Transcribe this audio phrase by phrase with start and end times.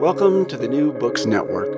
[0.00, 1.72] Welcome to the New Books Network.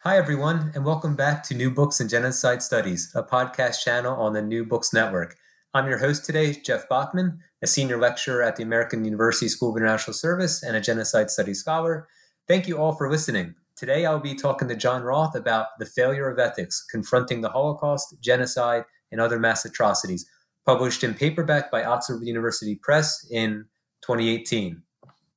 [0.00, 4.34] Hi, everyone, and welcome back to New Books and Genocide Studies, a podcast channel on
[4.34, 5.36] the New Books Network.
[5.72, 9.78] I'm your host today, Jeff Bachman, a senior lecturer at the American University School of
[9.78, 12.06] International Service and a genocide studies scholar.
[12.46, 13.54] Thank you all for listening.
[13.74, 18.16] Today, I'll be talking to John Roth about the failure of ethics, confronting the Holocaust,
[18.20, 20.26] genocide, and other mass atrocities,
[20.66, 23.64] published in paperback by Oxford University Press in
[24.02, 24.82] 2018.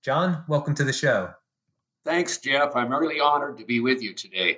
[0.09, 1.29] John, welcome to the show.
[2.03, 2.75] Thanks, Jeff.
[2.75, 4.57] I'm really honored to be with you today.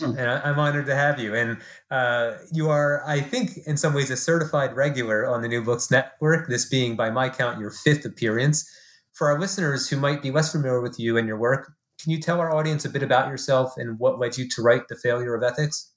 [0.00, 1.36] And I'm honored to have you.
[1.36, 1.58] And
[1.92, 5.88] uh, you are, I think, in some ways, a certified regular on the New Books
[5.88, 8.68] Network, this being, by my count, your fifth appearance.
[9.12, 11.70] For our listeners who might be less familiar with you and your work,
[12.02, 14.88] can you tell our audience a bit about yourself and what led you to write
[14.88, 15.92] The Failure of Ethics?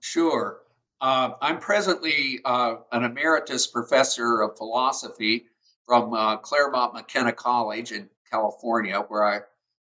[0.00, 0.60] Sure.
[1.02, 5.44] Uh, I'm presently uh, an emeritus professor of philosophy
[5.86, 9.40] from uh, Claremont McKenna College in California, where I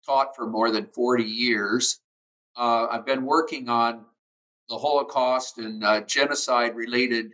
[0.06, 2.00] taught for more than 40 years.
[2.56, 4.06] Uh, I've been working on
[4.70, 7.32] the Holocaust and uh, genocide related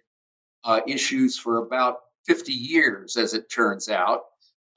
[0.63, 4.21] uh, issues for about 50 years, as it turns out.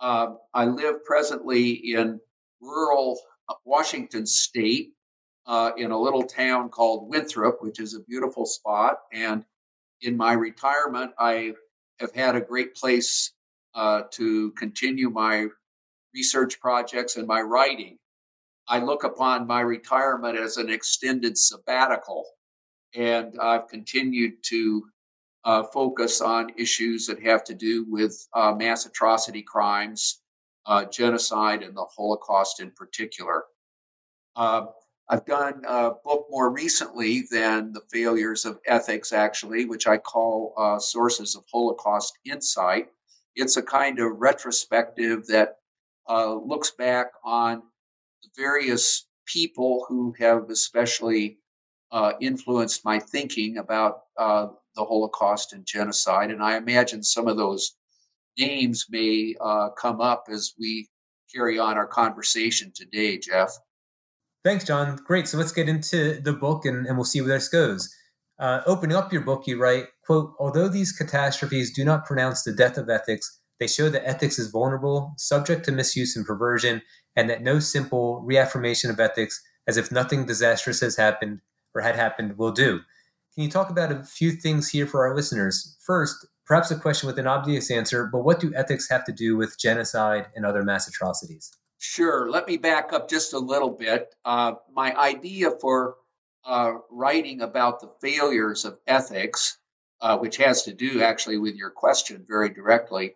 [0.00, 2.20] Um, I live presently in
[2.60, 3.18] rural
[3.48, 4.92] uh, Washington state
[5.46, 8.98] uh, in a little town called Winthrop, which is a beautiful spot.
[9.12, 9.44] And
[10.02, 11.52] in my retirement, I
[12.00, 13.32] have had a great place
[13.74, 15.48] uh, to continue my
[16.14, 17.98] research projects and my writing.
[18.68, 22.24] I look upon my retirement as an extended sabbatical,
[22.94, 24.86] and I've continued to
[25.44, 30.22] uh, focus on issues that have to do with uh, mass atrocity crimes,
[30.66, 33.44] uh, genocide, and the Holocaust in particular.
[34.36, 34.66] Uh,
[35.10, 40.54] I've done a book more recently than The Failures of Ethics, actually, which I call
[40.56, 42.88] uh, Sources of Holocaust Insight.
[43.36, 45.58] It's a kind of retrospective that
[46.08, 47.62] uh, looks back on
[48.22, 51.38] the various people who have especially
[51.92, 56.30] uh, influenced my thinking about uh, the Holocaust and genocide.
[56.30, 57.76] And I imagine some of those
[58.38, 60.88] names may uh, come up as we
[61.32, 63.50] carry on our conversation today, Jeff.
[64.44, 64.98] Thanks, John.
[65.06, 65.26] Great.
[65.28, 67.94] So let's get into the book and, and we'll see where this goes.
[68.38, 72.52] Uh, opening up your book, you write, quote, although these catastrophes do not pronounce the
[72.52, 76.82] death of ethics, they show that ethics is vulnerable, subject to misuse and perversion,
[77.16, 81.40] and that no simple reaffirmation of ethics, as if nothing disastrous has happened
[81.74, 82.80] or had happened, will do.
[83.34, 85.76] Can you talk about a few things here for our listeners?
[85.84, 89.36] First, perhaps a question with an obvious answer, but what do ethics have to do
[89.36, 91.56] with genocide and other mass atrocities?
[91.78, 92.30] Sure.
[92.30, 94.14] Let me back up just a little bit.
[94.24, 95.96] Uh, my idea for
[96.44, 99.58] uh, writing about the failures of ethics,
[100.00, 103.14] uh, which has to do actually with your question very directly,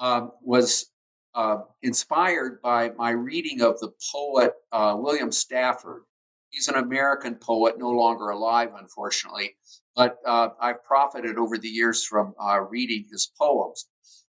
[0.00, 0.90] um, was
[1.34, 6.02] uh, inspired by my reading of the poet uh, William Stafford.
[6.48, 9.54] He's an American poet, no longer alive, unfortunately,
[9.94, 13.86] but uh, I've profited over the years from uh, reading his poems.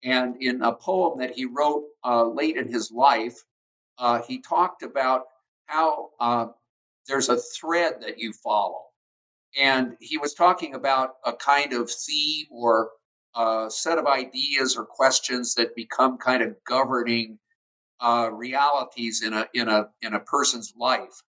[0.03, 3.37] And in a poem that he wrote uh, late in his life,
[4.27, 5.25] he talked about
[5.67, 6.55] how
[7.07, 8.87] there's a thread that you follow.
[9.59, 12.91] And he was talking about a kind of theme or
[13.35, 17.39] a set of ideas or questions that become kind of governing
[18.01, 21.23] uh, realities in a in a in a person's life.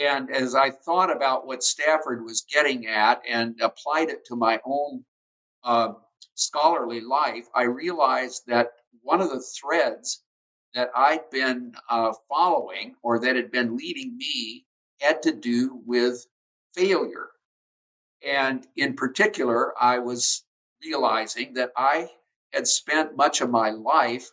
[0.00, 4.60] And as I thought about what Stafford was getting at and applied it to my
[4.64, 5.04] own
[5.64, 5.94] uh,
[6.34, 8.70] scholarly life, I realized that
[9.02, 10.22] one of the threads
[10.74, 14.66] that I'd been uh, following or that had been leading me
[15.00, 16.26] had to do with
[16.74, 17.30] failure.
[18.24, 20.44] And in particular, I was
[20.84, 22.10] realizing that I
[22.52, 24.28] had spent much of my life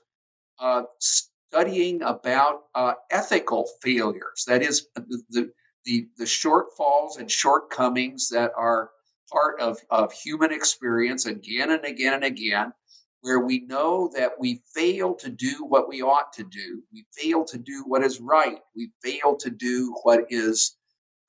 [0.60, 4.46] uh, studying about uh, ethical failures.
[4.48, 5.52] That is, the,
[5.86, 8.92] the, the shortfalls and shortcomings that are
[9.32, 12.74] part of, of human experience again and again and again,
[13.22, 16.84] where we know that we fail to do what we ought to do.
[16.94, 18.60] We fail to do what is right.
[18.76, 20.78] We fail to do what is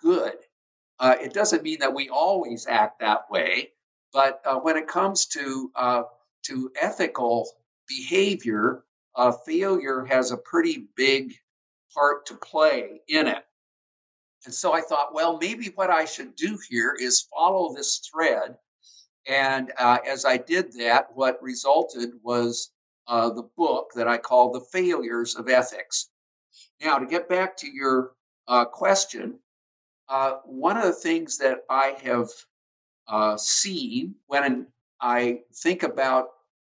[0.01, 0.35] good.
[0.99, 3.71] Uh, it doesn't mean that we always act that way,
[4.17, 6.05] but uh, when it comes to uh,
[6.43, 7.51] to ethical
[7.87, 8.83] behavior,
[9.15, 11.35] uh, failure has a pretty big
[11.95, 13.45] part to play in it.
[14.47, 18.57] And so I thought, well, maybe what I should do here is follow this thread.
[19.29, 22.71] And uh, as I did that, what resulted was
[23.09, 26.09] uh, the book that I call The Failures of Ethics.
[26.81, 28.13] Now, to get back to your
[28.49, 29.41] uh, question,
[30.47, 32.31] one of the things that I have
[33.09, 34.67] uh, seen when
[35.01, 36.31] I think about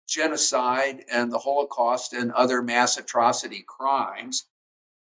[0.08, 4.46] genocide and the Holocaust and other mass atrocity crimes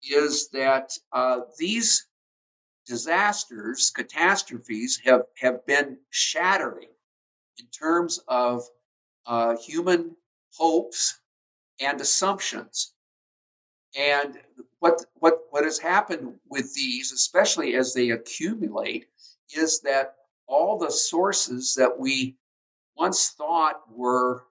[0.02, 2.06] is that uh, these
[2.86, 6.88] disasters, catastrophes have, have been shattering
[7.58, 8.62] in terms of
[9.26, 10.14] uh, human
[10.54, 11.20] hopes
[11.80, 12.94] and assumptions.
[13.98, 14.38] And
[14.78, 19.06] what, what, what has happened with these, especially as they accumulate,
[19.54, 20.14] is that
[20.46, 22.36] all the sources that we
[22.96, 24.44] once thought were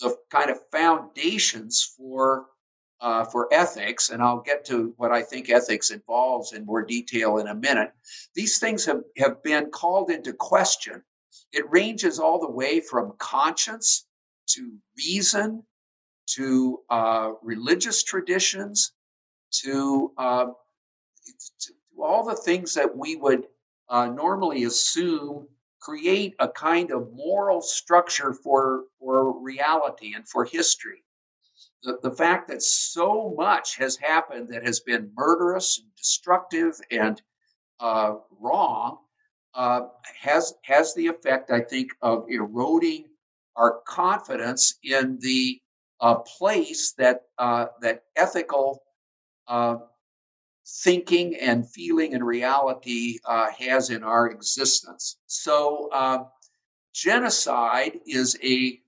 [0.00, 2.46] the kind of foundations for
[3.00, 7.38] uh, for ethics, and I'll get to what I think ethics involves in more detail
[7.38, 7.92] in a minute,
[8.34, 11.02] these things have, have been called into question.
[11.52, 14.06] It ranges all the way from conscience
[14.48, 15.62] to reason
[16.28, 18.92] to uh, religious traditions
[19.62, 20.46] to, uh,
[21.60, 23.44] to, all the things that we would
[23.88, 25.46] uh, normally assume
[25.80, 31.04] create a kind of moral structure for, for reality and for history.
[31.82, 37.20] The, the fact that so much has happened that has been murderous and destructive and
[37.78, 38.98] uh, wrong
[39.54, 39.86] uh,
[40.20, 43.06] has has the effect, I think, of eroding
[43.56, 45.60] our confidence in the
[46.00, 48.82] uh, place that uh, that ethical
[49.48, 49.76] uh,
[50.66, 55.16] thinking and feeling and reality uh, has in our existence.
[55.26, 56.28] So,
[56.92, 58.80] genocide is a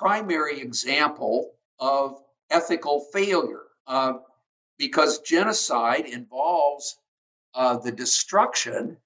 [0.00, 4.14] primary example of ethical failure uh,
[4.78, 6.98] because genocide involves
[7.54, 8.96] uh, the destruction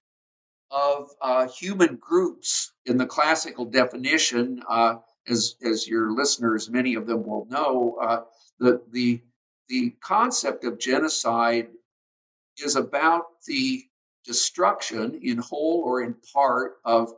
[0.70, 4.62] of uh, human groups in the classical definition.
[4.68, 8.20] Uh, as, as your listeners, many of them will know, uh,
[8.58, 9.20] the, the,
[9.68, 11.68] the concept of genocide
[12.58, 13.84] is about the
[14.24, 17.12] destruction in whole or in part of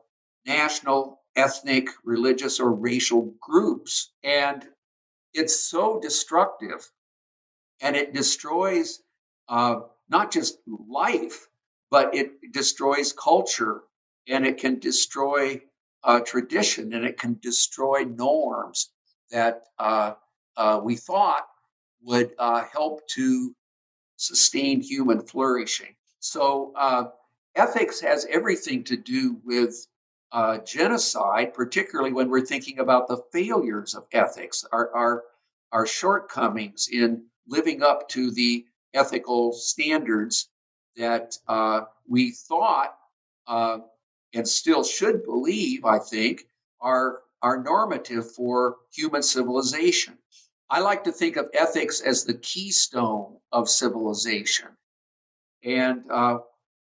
[0.46, 4.12] national, ethnic, religious, or racial groups.
[4.22, 4.66] And
[5.34, 6.90] it's so destructive
[7.80, 9.02] and it destroys
[9.48, 11.48] uh, not just life,
[11.90, 13.82] but it destroys culture
[14.28, 15.60] and it can destroy
[16.04, 18.90] uh, tradition and it can destroy norms
[19.30, 20.14] that uh,
[20.56, 21.46] uh we thought
[22.06, 23.54] would uh, help to
[24.16, 25.94] sustain human flourishing.
[26.20, 27.08] So, uh,
[27.56, 29.86] ethics has everything to do with
[30.32, 35.24] uh, genocide, particularly when we're thinking about the failures of ethics, our, our,
[35.72, 40.48] our shortcomings in living up to the ethical standards
[40.96, 42.96] that uh, we thought
[43.46, 43.78] uh,
[44.34, 46.46] and still should believe, I think,
[46.80, 50.18] are, are normative for human civilization.
[50.68, 54.68] I like to think of ethics as the keystone of civilization.
[55.62, 56.38] And uh,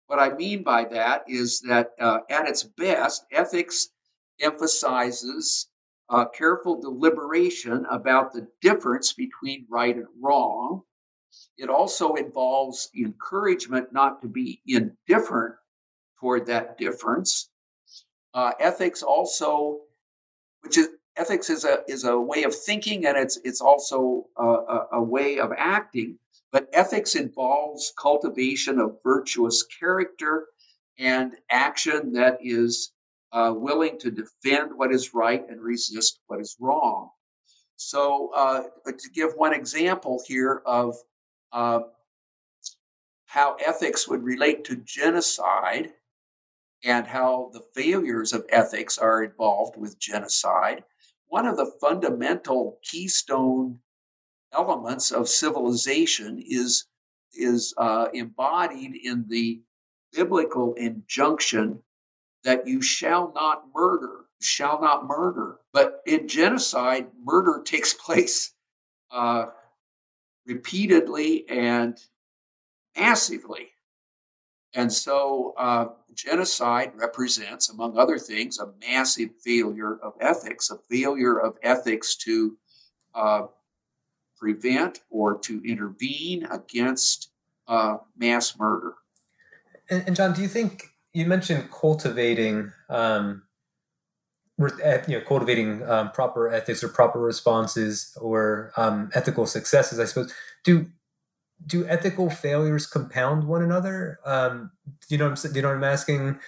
[0.08, 3.90] what I mean by that is that uh, at its best, ethics
[4.42, 5.68] emphasizes
[6.10, 10.82] uh, careful deliberation about the difference between right and wrong.
[11.58, 15.56] It also involves encouragement not to be indifferent
[16.20, 17.50] toward that difference.
[18.34, 19.82] Uh, ethics also,
[20.62, 24.44] which is ethics is a is a way of thinking and it's it's also a,
[24.46, 26.18] a, a way of acting
[26.52, 30.48] but ethics involves cultivation of virtuous character
[30.98, 32.94] and action that is
[33.34, 37.10] uh, willing to defend what is right and resist what is wrong.
[37.76, 40.96] So, uh, to give one example here of
[41.52, 41.82] uh,
[43.26, 45.92] how ethics would relate to genocide
[46.86, 50.86] and how the failures of ethics are involved with genocide,
[51.28, 53.80] one of the fundamental keystone
[54.52, 56.88] elements of civilization is
[57.34, 59.62] is uh, embodied in the
[60.14, 61.84] biblical injunction
[62.44, 65.60] that you shall not murder, shall not murder.
[65.74, 68.54] But in genocide, murder takes place
[69.12, 69.48] uh,
[70.46, 72.00] repeatedly and
[72.98, 73.75] massively.
[74.76, 81.40] And so uh, genocide represents, among other things, a massive failure of ethics, a failure
[81.40, 82.58] of ethics to
[83.14, 83.44] uh,
[84.38, 87.30] prevent or to intervene against
[87.68, 88.96] uh, mass murder.
[89.90, 93.44] And, and, John, do you think you mentioned cultivating, um,
[94.60, 94.68] you
[95.08, 100.00] know, cultivating um, proper ethics or proper responses or um, ethical successes?
[100.00, 100.34] I suppose.
[100.64, 100.88] Do
[101.66, 104.20] do ethical failures compound one another?
[104.26, 104.72] Um,
[105.10, 106.40] you know, i'm you know what I'm asking.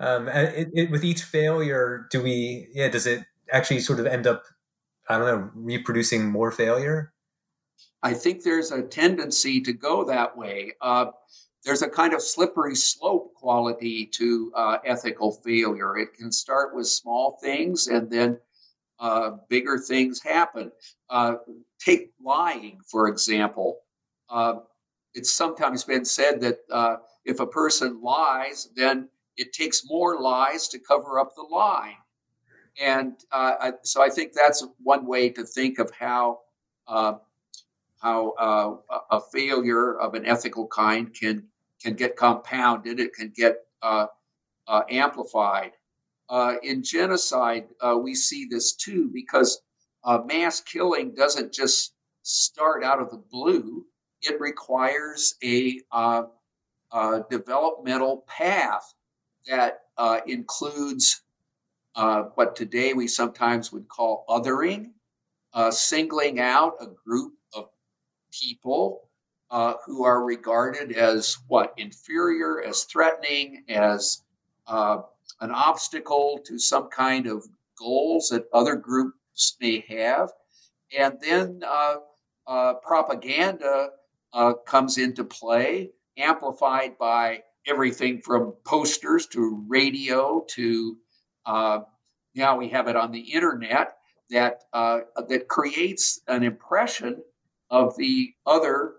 [0.00, 2.68] Um, it, it, with each failure, do we?
[2.72, 4.44] Yeah, does it actually sort of end up?
[5.08, 7.12] I don't know, reproducing more failure.
[8.02, 10.72] I think there's a tendency to go that way.
[10.80, 11.06] Uh,
[11.64, 15.96] there's a kind of slippery slope quality to uh, ethical failure.
[15.96, 18.38] It can start with small things and then
[18.98, 20.72] uh, bigger things happen.
[21.08, 21.36] Uh,
[21.78, 23.80] take lying, for example.
[24.32, 24.54] Uh,
[25.14, 30.68] it's sometimes been said that uh, if a person lies, then it takes more lies
[30.68, 31.94] to cover up the lie.
[32.80, 36.40] And I, so I think that's one way to think of how
[38.02, 41.44] how uh, a failure of an ethical kind can
[41.80, 42.98] can get compounded.
[43.00, 44.06] It can get uh,
[44.66, 45.72] uh, amplified.
[46.28, 49.60] Uh, in genocide, uh, we see this too because
[50.04, 53.84] uh, mass killing doesn't just start out of the blue.
[54.22, 55.80] It requires a,
[57.30, 58.94] developmental path
[59.46, 59.80] that
[60.26, 61.22] includes
[61.94, 64.90] what today we sometimes would call othering,
[65.70, 67.68] singling out a group of
[68.32, 69.08] people
[69.52, 74.22] uh, who are regarded as what inferior, as threatening, as
[74.66, 75.02] uh,
[75.42, 77.46] an obstacle to some kind of
[77.78, 80.30] goals that other groups may have.
[80.98, 81.96] And then uh,
[82.46, 83.90] uh propaganda
[84.32, 90.96] uh, comes into play, amplified by everything from posters to radio to
[91.46, 91.80] uh,
[92.34, 93.96] now we have it on the internet
[94.30, 97.22] that that creates an impression
[97.70, 98.94] of the other,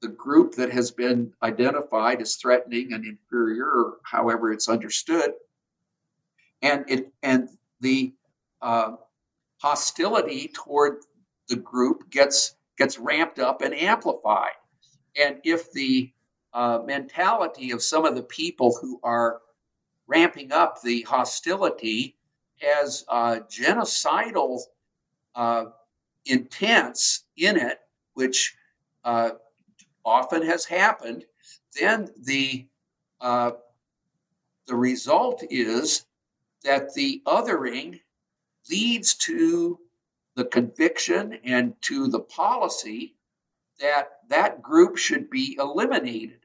[0.00, 5.32] the group that has been identified as threatening and inferior, or however it's understood,
[6.62, 7.48] and it and
[7.80, 8.12] the
[8.60, 8.92] uh,
[9.60, 10.98] hostility toward
[11.48, 14.52] the group gets gets ramped up and amplified.
[15.16, 16.10] And if the
[16.52, 19.40] uh, mentality of some of the people who are
[20.06, 22.16] ramping up the hostility
[22.60, 24.60] has uh, genocidal
[25.34, 25.64] uh,
[26.26, 27.80] intents in it,
[28.14, 28.54] which
[29.04, 29.30] uh,
[30.04, 31.24] often has happened,
[31.80, 32.66] then the
[33.20, 33.52] uh,
[34.66, 36.04] the result is
[36.64, 38.00] that the othering
[38.70, 39.78] leads to
[40.34, 43.16] the conviction and to the policy
[43.80, 46.40] that that group should be eliminated.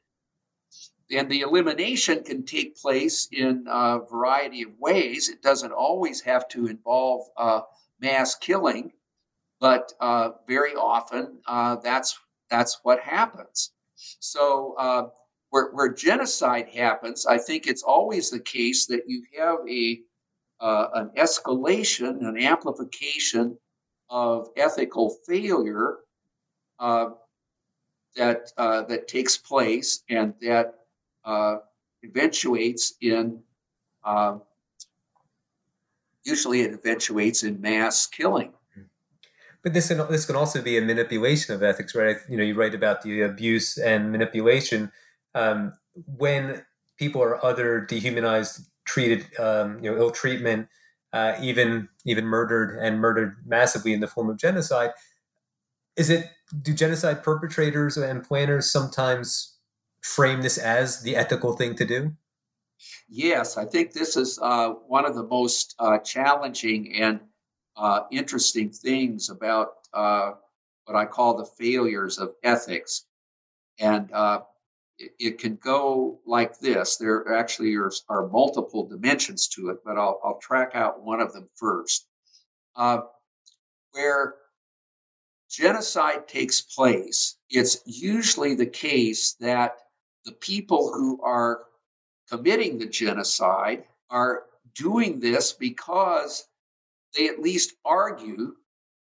[1.10, 5.29] And the elimination can take place in a variety of ways.
[5.29, 7.62] It doesn't always have to involve uh,
[8.01, 8.91] mass killing.
[9.60, 13.72] But uh, very often, uh, that's that's what happens.
[14.20, 15.10] So uh,
[15.50, 20.01] where, where, genocide happens, I think it's always the case that you have a
[20.60, 23.58] uh, an escalation, an amplification
[24.10, 25.98] of ethical failure
[26.80, 27.10] uh,
[28.16, 30.76] that uh, that takes place and that
[32.04, 33.42] eventuates in
[36.28, 38.52] usually it eventuates in mass killing.
[39.64, 42.18] But this can, this can also be a manipulation of ethics, right?
[42.30, 44.92] You know, you write about the abuse and manipulation
[45.34, 45.74] um,
[46.18, 46.64] when
[46.98, 50.68] people are other, dehumanized, treated, um, you know, ill treatment,
[51.14, 54.92] uh, even even murdered and murdered massively in the form of genocide.
[55.96, 56.30] Is it
[56.62, 59.58] do genocide perpetrators and planners sometimes
[60.02, 62.14] frame this as the ethical thing to do?
[63.10, 67.20] Yes, I think this is uh, one of the most uh, challenging and
[67.76, 70.32] uh, interesting things about uh,
[70.86, 73.06] what I call the failures of ethics.
[73.80, 74.42] And uh,
[75.00, 76.98] it, can go like this.
[76.98, 81.34] There actually are, are, multiple dimensions to it, but I'll, I'll, track out one of
[81.34, 82.08] them first.
[82.75, 83.01] Uh,
[83.92, 84.36] where
[85.50, 89.77] genocide takes place, it's usually the case that
[90.25, 91.66] the people who are
[92.30, 94.44] committing the genocide are
[94.75, 96.48] doing this because
[97.16, 98.56] they at least argue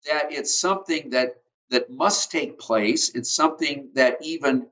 [0.05, 3.15] that it's something that that must take place.
[3.15, 4.67] It's something that even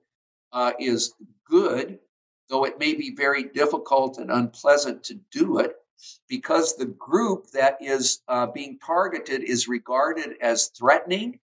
[0.53, 1.15] uh, is
[1.49, 1.99] good,
[2.49, 5.75] though it may be very difficult and unpleasant to do it,
[6.27, 11.39] because the group that is uh, being targeted is regarded as threatening,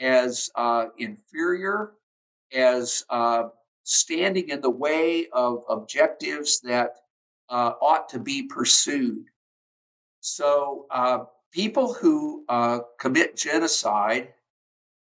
[0.00, 1.92] as uh, inferior,
[2.52, 3.44] as uh,
[3.84, 6.96] standing in the way of objectives that
[7.48, 9.24] uh, ought to be pursued.
[10.20, 12.44] So, uh, people who
[12.98, 14.32] commit genocide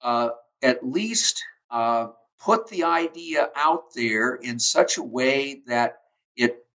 [0.02, 1.42] at least
[2.40, 6.00] put the idea out there in such a way that
[6.36, 6.66] it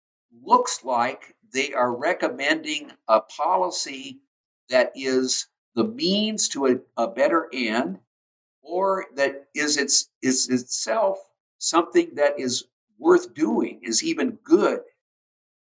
[0.42, 4.20] looks like they are recommending a policy
[4.68, 7.98] that is the means to a, a better end
[8.62, 11.18] or that is its is itself
[11.58, 12.64] something that is
[12.98, 14.80] worth doing is even good.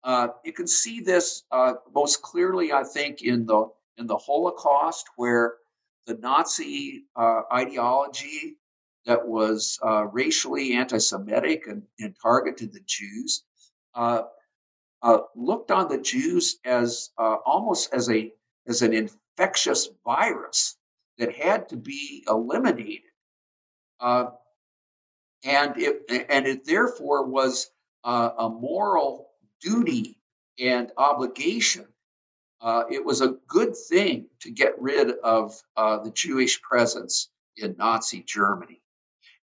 [0.02, 5.06] Uh, you can see this uh, most clearly i think in the in the holocaust
[5.16, 5.54] where
[6.06, 8.56] the nazi uh, ideology
[9.06, 13.44] that was uh, racially anti-semitic and, and, targeted the jews
[13.94, 14.22] uh,
[15.02, 18.32] uh, looked on the jews as almost as a
[18.66, 20.76] as an infectious virus
[21.18, 23.02] that had to be eliminated.
[24.00, 24.26] Uh,
[25.44, 27.70] and it and it therefore was
[28.04, 29.30] uh, a moral
[29.60, 30.18] duty
[30.58, 31.86] and obligation.
[32.60, 37.76] Uh, it was a good thing to get rid of uh, the Jewish presence in
[37.78, 38.80] Nazi Germany,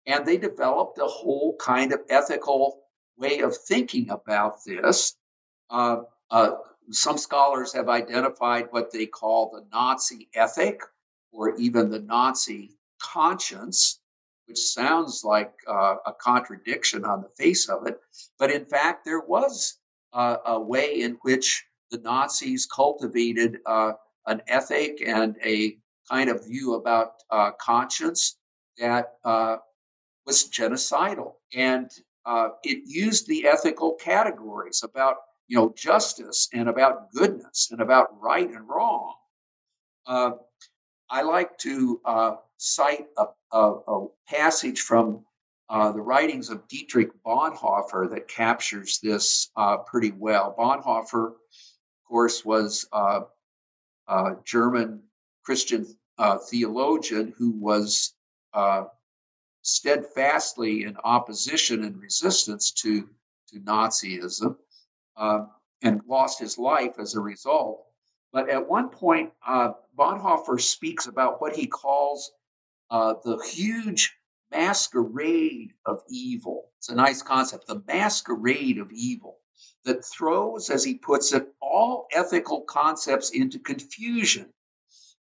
[0.06, 2.82] and they developed a whole kind of ethical
[3.16, 5.16] way of thinking about this.
[5.70, 6.52] Uh, uh,
[6.90, 10.80] some scholars have identified what they call the Nazi ethic,
[11.30, 14.00] or even the Nazi conscience,
[14.46, 18.00] which sounds like uh, a contradiction on the face of it.
[18.38, 19.78] But in fact, there was
[20.12, 23.92] uh, a way in which the Nazis cultivated uh,
[24.26, 25.76] an ethic and a
[26.10, 28.36] kind of view about uh, conscience
[28.78, 29.14] that
[30.26, 31.34] was genocidal.
[31.54, 31.90] And
[32.24, 35.16] uh, it used the ethical categories about
[35.48, 39.14] you know justice and about goodness and about right and wrong.
[40.06, 40.32] Uh,
[41.10, 45.24] I like to uh, cite a, a, a, passage from
[45.68, 50.54] uh, the writings of Dietrich Bonhoeffer that captures this uh, pretty well.
[50.58, 53.20] Bonhoeffer, of course, was uh,
[54.08, 55.02] a German
[55.44, 55.86] Christian
[56.48, 58.14] theologian who was
[59.62, 63.08] steadfastly in opposition and resistance to,
[63.48, 64.56] to Nazism
[65.82, 67.84] and lost his life as a result.
[68.32, 72.32] But at one point, uh, Bonhoeffer speaks about what he calls
[72.90, 74.16] uh, the huge
[74.50, 76.70] masquerade of evil.
[76.78, 79.38] It's a nice concept, the masquerade of evil
[79.84, 84.52] that throws, as he puts it, all ethical concepts into confusion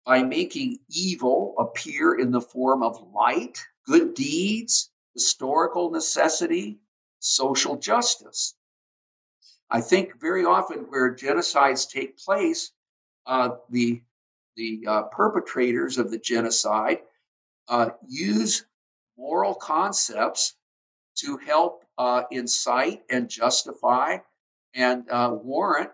[0.05, 6.79] by making evil appear in the form of light, good deeds, historical necessity,
[7.19, 8.55] social justice.
[9.71, 12.71] I think very often where genocides take place,
[13.27, 14.03] uh, the
[14.57, 16.99] the uh, perpetrators of the genocide
[17.69, 18.65] uh, use
[19.17, 20.57] moral concepts
[21.17, 24.19] to help uh, incite and justify
[24.75, 25.91] and uh, warrant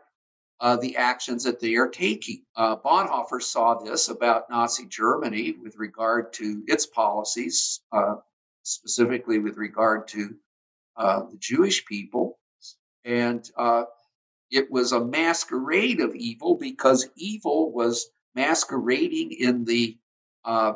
[0.60, 2.42] uh, the actions that they are taking.
[2.56, 7.80] Bonhoeffer saw this about Nazi Germany with regard to its policies,
[8.62, 10.34] specifically with regard to
[10.96, 12.38] the Jewish people.
[13.04, 13.48] And
[14.50, 19.98] it was a masquerade of evil because evil was masquerading in the
[20.44, 20.74] uh,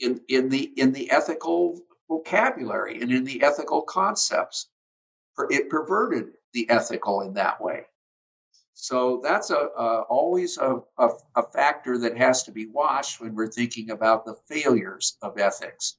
[0.00, 4.68] in in the in the ethical vocabulary and in the ethical concepts.
[5.50, 7.86] It perverted the ethical in that way.
[8.74, 13.34] So that's a, a always a, a, a factor that has to be watched when
[13.34, 15.96] we're thinking about the failures of ethics.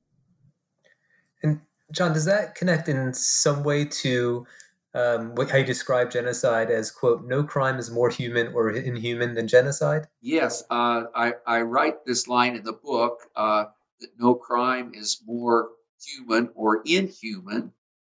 [1.42, 1.62] And
[1.92, 4.46] John, does that connect in some way to
[4.94, 9.46] um, how you describe genocide as quote no crime is more human or inhuman than
[9.46, 13.66] genocide yes uh, I, I write this line in the book uh,
[14.00, 17.74] that no crime is more human or inhuman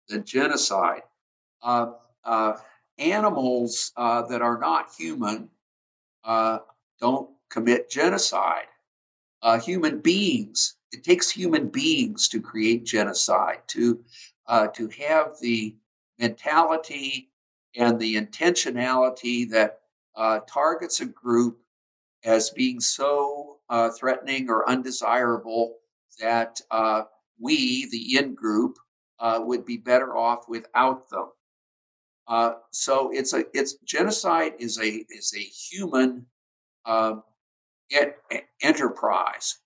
[0.08, 1.02] than genocide
[1.62, 1.92] uh,
[2.24, 2.54] uh
[3.00, 5.48] animals uh, that are not human
[6.24, 6.58] uh,
[7.00, 8.66] don't commit genocide
[9.62, 13.98] human beings it takes human beings to create genocide to
[14.74, 15.74] to have the
[16.18, 17.30] mentality
[17.76, 19.80] and the intentionality that
[20.16, 21.58] uh, targets a group
[22.24, 25.76] as being so uh, threatening or undesirable
[26.20, 27.02] that uh,
[27.38, 28.76] we, the in group,
[29.20, 31.28] uh, would be better off without them.
[32.30, 36.24] Uh, so it's a it's genocide is a is a human
[36.86, 37.24] um,
[38.62, 39.58] enterprise,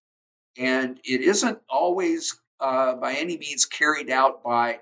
[0.57, 4.81] and it isn't always uh, by any means carried out by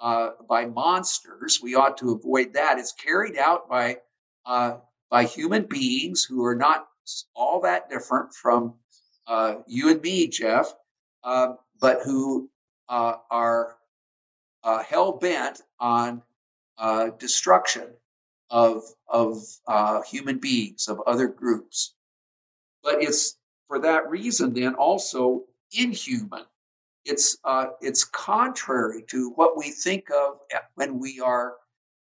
[0.00, 1.60] uh, by monsters.
[1.62, 2.80] We ought to avoid that.
[2.80, 3.98] It's carried out by
[4.44, 6.88] uh, by human beings who are not
[7.36, 8.74] all that different from
[9.28, 10.74] uh, you and me, Jeff,
[11.22, 12.50] uh, but who
[12.88, 13.76] uh, are
[14.64, 16.22] uh, hell bent on
[16.80, 17.86] uh, destruction
[18.50, 21.94] of of uh, human beings, of other groups.
[22.82, 23.36] But it's
[23.68, 26.46] for that reason then also inhuman.
[27.04, 30.38] It's uh, it's contrary to what we think of
[30.74, 31.54] when we are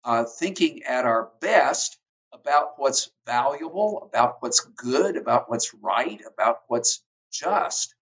[0.06, 1.98] uh, thinking at our best
[2.34, 7.96] about what's valuable, about what's good, about what's right, about what's just.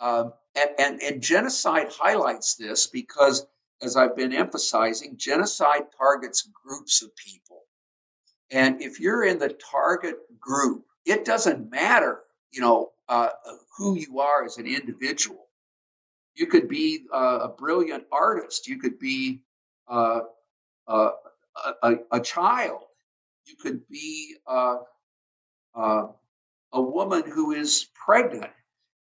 [0.00, 3.46] Um, and, and, and genocide highlights this because,
[3.82, 7.62] as I've been emphasizing, genocide targets groups of people.
[8.50, 12.20] And if you're in the target group, it doesn't matter,
[12.52, 13.30] you know, uh,
[13.76, 15.48] who you are as an individual.
[16.34, 18.68] You could be uh, a brilliant artist.
[18.68, 19.42] You could be
[19.88, 20.20] uh,
[20.86, 21.10] a,
[22.10, 22.82] a, child.
[23.44, 24.78] You could be uh,
[25.74, 26.06] uh,
[26.72, 28.52] a woman who is pregnant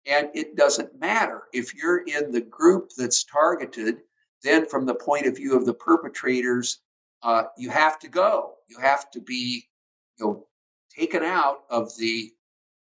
[0.06, 1.42] and it doesn't matter.
[1.52, 3.98] If you're in the group that's targeted,
[4.42, 6.80] then from the point of view of the perpetrators,
[7.22, 8.54] uh, you have to go.
[8.68, 9.68] You have to be
[10.18, 10.46] you know,
[10.94, 12.32] taken out of the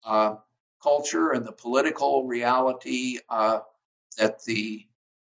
[0.03, 0.35] uh,
[0.81, 3.59] culture and the political reality uh,
[4.17, 4.85] that the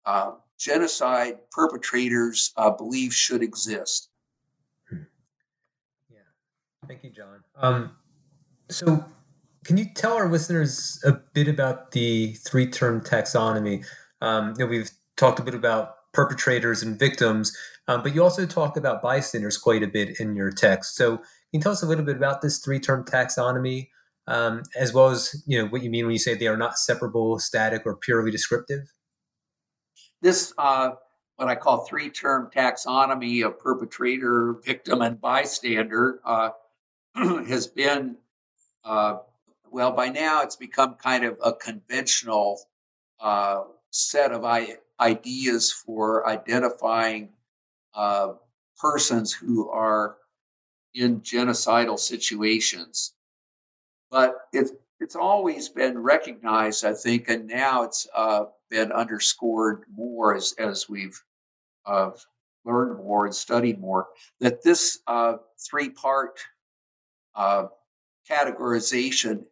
[0.05, 4.09] uh, genocide perpetrators uh, believe should exist.
[4.89, 5.03] Hmm.
[6.09, 6.17] Yeah.
[6.87, 7.43] Thank you, John.
[7.55, 7.91] Um,
[8.69, 9.05] so
[9.63, 13.85] can you tell our listeners a bit about the three term taxonomy?
[14.21, 17.55] Um, you know, we've talked a bit about perpetrators and victims,
[17.87, 20.95] um, but you also talk about bystanders quite a bit in your text.
[20.95, 23.89] So, can you tell us a little bit about this three term taxonomy,
[24.27, 26.77] um, as well as you know what you mean when you say they are not
[26.77, 28.91] separable, static, or purely descriptive?
[30.21, 30.91] This, uh,
[31.35, 36.49] what I call three term taxonomy of perpetrator, victim, and bystander, uh,
[37.15, 38.17] has been
[38.83, 39.17] uh,
[39.71, 42.61] well, by now it's become kind of a conventional
[43.19, 47.29] uh, set of I- ideas for identifying
[47.93, 48.33] uh,
[48.79, 50.17] persons who are
[50.93, 53.13] in genocidal situations.
[54.09, 60.35] But it's it's always been recognized, I think, and now it's uh, been underscored more
[60.35, 61.21] as as we've
[61.85, 62.11] uh,
[62.65, 64.07] learned more and studied more
[64.39, 66.39] that this uh, three part
[67.35, 67.67] uh,
[68.29, 69.43] categorization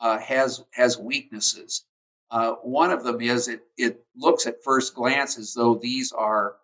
[0.00, 1.84] uh, has has weaknesses.
[2.30, 6.56] Uh, one of them is it it looks at first glance as though these are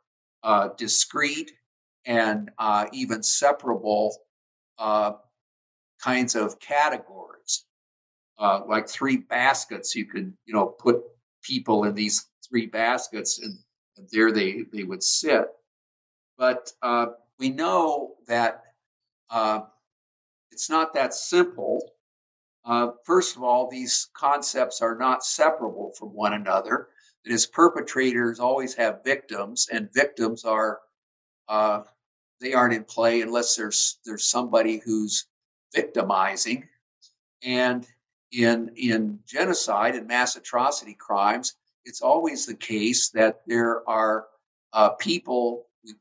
[0.45, 1.53] uh, discrete
[2.05, 4.17] and uh, even separable
[4.79, 5.13] uh,
[6.01, 7.65] kinds of categories,
[8.39, 9.95] uh, like three baskets.
[9.97, 11.03] You could you know put
[11.43, 13.59] people in these three baskets, and,
[13.97, 15.49] and there they they would sit.
[16.39, 16.71] But
[17.39, 18.63] we know that
[20.53, 21.96] it's not that simple
[22.67, 26.89] uh, first of all, these concepts are not separable from one another.
[27.25, 30.81] That is, perpetrators always have victims, and victims are
[31.49, 31.83] uh,
[32.41, 35.27] they aren't in play unless there's there's somebody who's
[35.73, 36.69] victimizing.
[37.45, 37.87] And
[38.33, 44.27] in in genocide and mass atrocity crimes, it's always the case that there are
[44.73, 45.67] uh, people.
[45.85, 45.95] We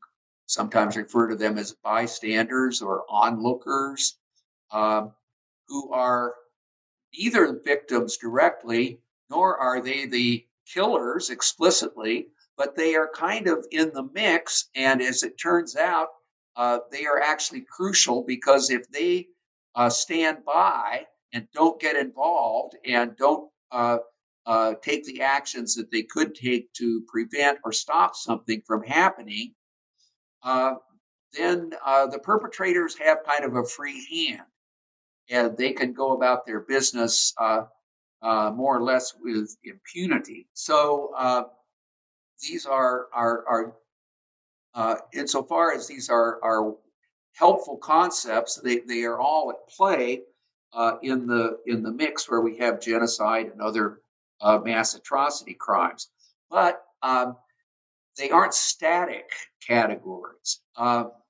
[0.46, 4.18] sometimes refer to them as bystanders or onlookers,
[4.72, 5.12] um,
[5.68, 6.34] who are
[7.12, 13.92] either victims directly, nor are they the killers explicitly, but they are kind of in
[13.92, 14.68] the mix.
[14.74, 16.08] And as it turns out,
[16.56, 19.28] uh, they are actually crucial because if they
[19.74, 23.98] uh, stand by and don't get involved and don't uh,
[24.46, 29.52] uh take the actions that they could take to prevent or stop something from happening,
[30.42, 30.74] uh,
[31.32, 34.46] then uh, the perpetrators have kind of a free hand
[35.30, 37.64] and they can go about their business uh,
[38.22, 40.46] uh, more or less with impunity.
[40.54, 41.44] So uh,
[42.40, 43.76] these are are are
[44.74, 46.74] uh, insofar as these are are
[47.34, 50.22] helpful concepts, they they are all at play
[50.72, 54.00] uh, in the in the mix where we have genocide and other
[54.40, 56.10] uh, mass atrocity crimes,
[56.50, 57.36] but um,
[58.16, 59.30] they aren't static
[59.66, 60.60] categories.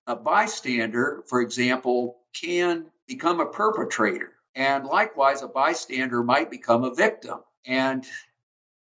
[0.09, 4.33] a bystander, for example, can become a perpetrator.
[4.55, 7.40] And likewise, a bystander might become a victim.
[7.66, 8.07] And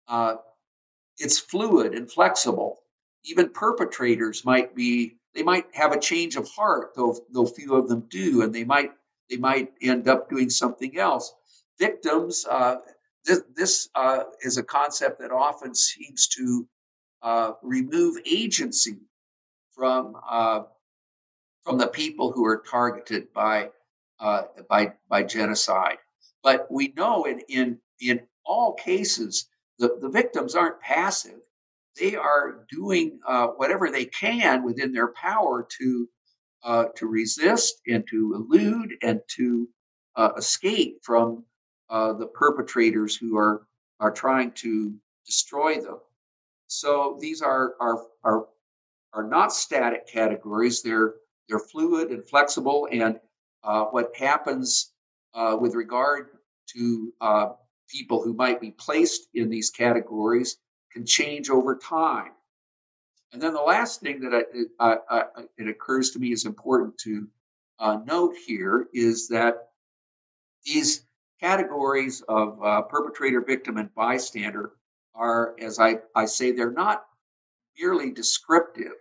[0.09, 0.37] uh,
[1.19, 2.81] it's fluid and flexible.
[3.25, 7.89] Even perpetrators might be, they might have a change of heart, though, though few of
[7.89, 8.93] them do, and they might
[9.31, 11.33] they might end up doing something else.
[11.79, 12.77] Victims, uh,
[13.25, 16.69] this, this uh, is a concept that often seems to
[17.23, 18.99] uh, remove agency
[19.75, 20.65] from uh,
[21.65, 23.71] from the people who are targeted by
[24.23, 25.99] uh, by by genocide.
[26.43, 31.41] But we know in in in all cases the, the victims aren't passive.
[32.01, 36.09] They are doing uh, whatever they can within their power to
[36.63, 39.69] uh, to resist and to elude and to
[40.15, 41.45] uh, escape from
[41.91, 43.67] uh, the perpetrators who are
[43.99, 44.95] are trying to
[45.27, 45.99] destroy them.
[46.69, 48.47] So these are are are
[49.13, 50.81] are not static categories.
[50.81, 51.15] They're
[51.49, 52.89] they're fluid and flexible.
[52.91, 53.19] And
[53.65, 54.93] uh, what happens
[55.35, 56.29] uh, with regard
[56.75, 57.49] to uh,
[57.89, 60.59] people who might be placed in these categories
[60.93, 62.33] can change over time.
[63.33, 64.45] And then the last thing that
[64.79, 65.23] I, I, I,
[65.57, 67.29] it occurs to me is important to
[67.79, 69.71] uh, note here is that
[70.65, 71.07] these
[71.41, 74.73] categories of uh, perpetrator, victim, and bystander
[75.15, 77.05] are, as I, I say, they're not
[77.79, 78.93] merely descriptive.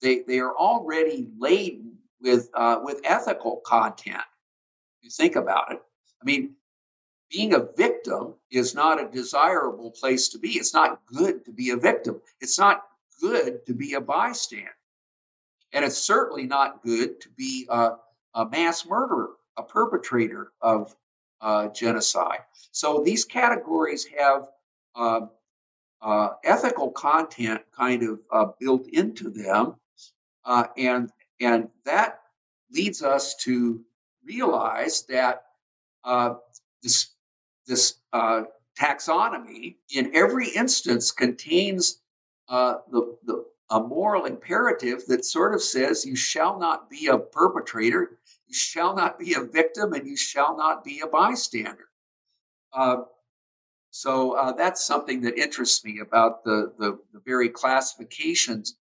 [0.00, 1.85] They, they are already laden
[2.26, 4.22] with, uh, with ethical content.
[5.00, 5.80] You think about it.
[6.20, 6.56] I mean,
[7.30, 10.50] being a victim is not a desirable place to be.
[10.50, 12.20] It's not good to be a victim.
[12.40, 12.82] It's not
[13.20, 14.70] good to be a bystander.
[15.72, 17.92] And it's certainly not good to be a,
[18.34, 20.94] a mass murderer, a perpetrator of
[21.40, 22.40] uh, genocide.
[22.72, 24.48] So these categories have
[24.94, 25.26] uh,
[26.00, 29.74] uh, ethical content kind of uh, built into them,
[30.44, 32.20] uh, and and that
[32.70, 33.84] leads us to
[34.24, 35.44] realize that
[36.04, 36.34] uh,
[36.82, 37.14] this
[37.66, 37.98] this
[38.78, 42.00] taxonomy in every instance contains
[42.48, 47.18] uh, the, the a moral imperative that sort of says you shall not be a
[47.18, 51.88] perpetrator, you shall not be a victim, and you shall not be a bystander.
[52.72, 53.02] Uh,
[53.90, 58.76] so uh, that's something that interests me about the, the, the very classifications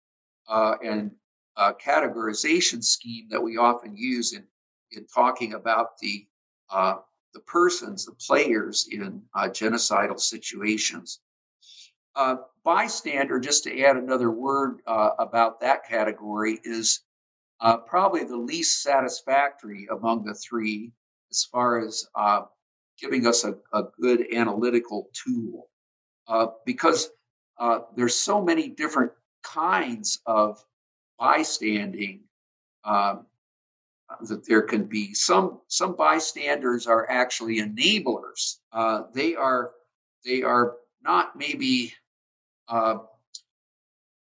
[0.48, 1.12] uh, and
[1.56, 4.44] uh, categorization scheme that we often use in,
[4.92, 6.26] in talking about the,
[6.70, 6.96] uh,
[7.34, 11.20] the persons, the players in genocidal situations.
[12.14, 17.00] Uh, bystander, just to add another word uh, about that category, is
[17.60, 20.92] uh, probably the least satisfactory among the three
[21.30, 22.42] as far as uh,
[22.98, 25.68] giving us a, a, good analytical tool.
[26.28, 27.10] Uh, because
[27.58, 29.12] uh, there's so many different
[29.42, 30.62] kinds of
[31.22, 32.20] bystanding
[32.84, 33.26] um,
[34.28, 35.14] that there can be.
[35.14, 38.58] Some some bystanders are actually enablers.
[39.14, 39.70] they are
[40.24, 41.92] they are not maybe
[42.68, 42.98] uh,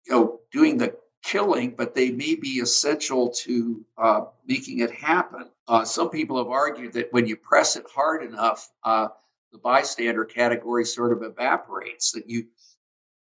[0.07, 5.49] you know, doing the killing, but they may be essential to uh, making it happen.
[5.67, 9.07] Uh, some people have argued that when you press it hard enough, uh,
[9.51, 12.11] the bystander category sort of evaporates.
[12.11, 12.47] That you,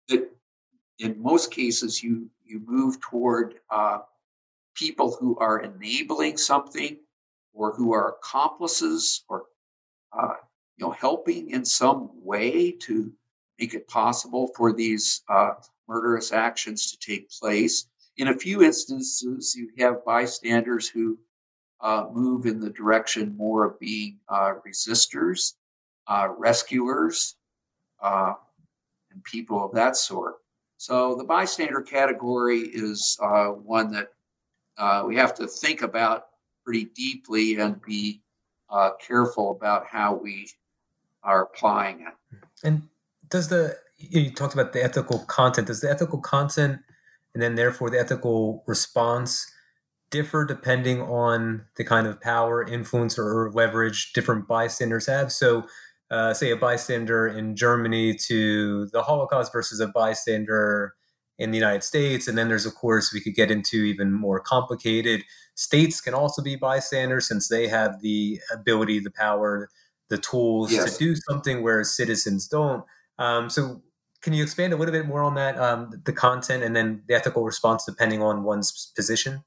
[0.09, 0.29] that
[0.99, 3.99] in most cases, you you move toward uh,
[4.75, 6.97] people who are enabling something,
[7.53, 9.45] or who are accomplices, or
[10.17, 10.35] uh,
[10.77, 13.11] you know, helping in some way to
[13.59, 15.51] make it possible for these uh,
[15.87, 17.87] murderous actions to take place.
[18.17, 21.17] In a few instances, you have bystanders who
[21.81, 25.53] uh, move in the direction more of being uh, resistors,
[26.07, 27.35] uh, rescuers,
[28.01, 28.33] uh,
[29.11, 30.35] and people of that sort.
[30.77, 36.25] So the bystander category is uh, one that we have to think about
[36.63, 38.21] pretty deeply and be
[38.99, 40.49] careful about how we
[41.23, 42.39] are applying it.
[42.63, 42.83] And
[43.29, 46.79] does the you talked about the ethical content does the ethical content
[47.33, 49.51] and then therefore the ethical response
[50.11, 55.65] differ depending on the kind of power influence or leverage different bystanders have so
[56.11, 60.95] uh, say a bystander in germany to the holocaust versus a bystander
[61.37, 64.39] in the united states and then there's of course we could get into even more
[64.39, 65.23] complicated
[65.55, 69.69] states can also be bystanders since they have the ability the power
[70.09, 70.93] the tools yes.
[70.93, 72.83] to do something where citizens don't
[73.17, 73.81] um, so,
[74.21, 77.15] can you expand a little bit more on that, um, the content, and then the
[77.15, 79.43] ethical response depending on one's position?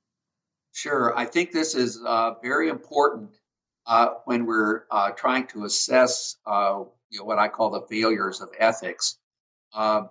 [0.73, 1.17] Sure.
[1.19, 3.31] I think this is uh, very important
[3.89, 8.43] uh, when we're uh, trying to assess uh, you know, what I call the failures
[8.43, 9.17] of ethics.
[9.73, 10.11] Um,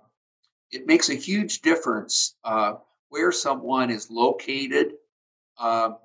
[0.72, 2.74] it makes a huge difference uh,
[3.08, 4.94] where someone is located
[5.58, 5.96] um,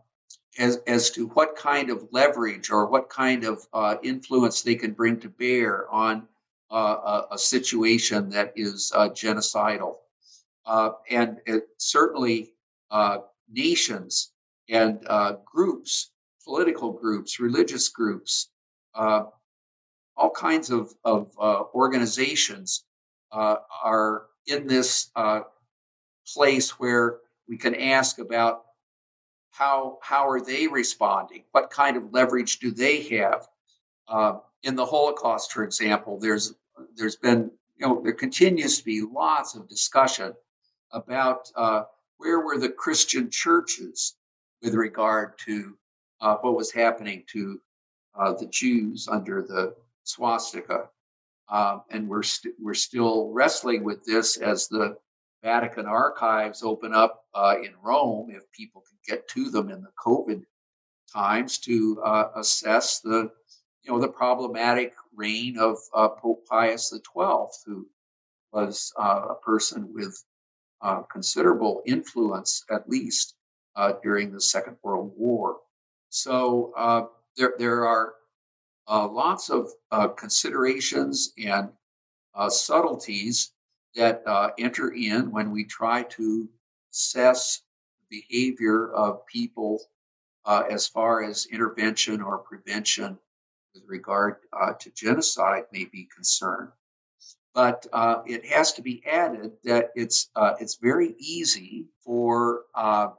[0.59, 4.91] as, as to what kind of leverage or what kind of uh, influence they can
[4.91, 6.27] bring to bear on
[6.71, 9.95] uh, a, a, situation that is genocidal.
[11.09, 12.53] And it, certainly
[13.51, 14.31] nations
[14.69, 15.05] and
[15.43, 16.12] groups,
[16.45, 18.49] political groups, religious groups,
[18.95, 21.35] all kinds of, of
[21.73, 22.83] organizations
[23.31, 25.09] are in this
[26.33, 28.63] place where we can ask about
[29.51, 31.43] how how are they responding?
[31.51, 33.47] What kind of leverage do they have?
[34.07, 36.53] Uh, in the Holocaust, for example, there's
[36.95, 40.33] there's been you know there continues to be lots of discussion
[40.91, 41.83] about uh,
[42.17, 44.15] where were the Christian churches
[44.61, 45.77] with regard to
[46.23, 47.59] uh, what was happening to
[48.15, 50.87] uh, the Jews under the swastika,
[51.49, 54.97] um, and we're we st- we're still wrestling with this as the
[55.43, 59.91] Vatican archives open up uh, in Rome, if people can get to them in the
[60.03, 60.43] COVID
[61.13, 63.29] times, to uh, assess the
[63.81, 67.01] you know the problematic reign of uh, Pope Pius XII,
[67.65, 67.85] who
[68.53, 70.23] was uh, a person with
[71.11, 73.35] considerable influence, at least
[74.01, 75.57] during the Second World War.
[76.13, 78.13] So there there are
[78.87, 79.71] lots of
[80.15, 81.69] considerations and
[82.49, 83.51] subtleties
[83.95, 86.49] that uh, enter in when we try to
[86.91, 87.61] assess
[88.09, 89.81] the behavior of people
[90.45, 93.17] uh, as far as intervention or prevention
[93.73, 96.69] with regard uh, to genocide may be concerned.
[97.53, 103.09] But uh, it has to be added that it's uh, it's very easy for uh,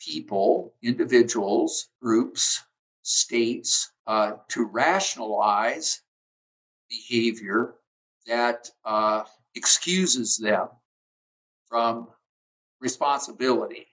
[0.00, 2.62] people, individuals, groups,
[3.02, 6.02] states to rationalize
[6.88, 7.74] behavior
[8.26, 8.70] that
[9.54, 10.68] excuses them
[11.68, 12.08] from
[12.80, 13.86] responsibility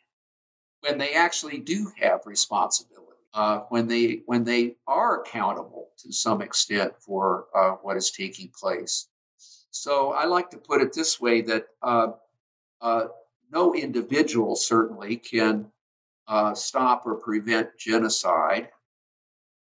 [0.84, 6.42] when they actually do have responsibility, uh, when they when they are accountable to some
[6.42, 9.08] extent for uh, what is taking place.
[9.72, 12.08] So I like to put it this way: that uh,
[12.82, 13.06] uh
[13.52, 15.72] no individual certainly can
[16.28, 18.70] uh, stop or prevent genocide,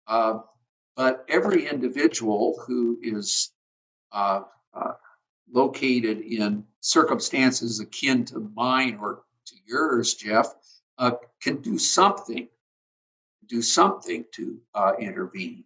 [0.07, 0.39] uh,
[0.95, 3.51] but every individual who is
[5.53, 10.53] located in circumstances akin to mine or to yours, Jeff,
[10.97, 11.11] uh,
[11.41, 12.47] can do something,
[13.47, 15.63] do something to uh, intervene.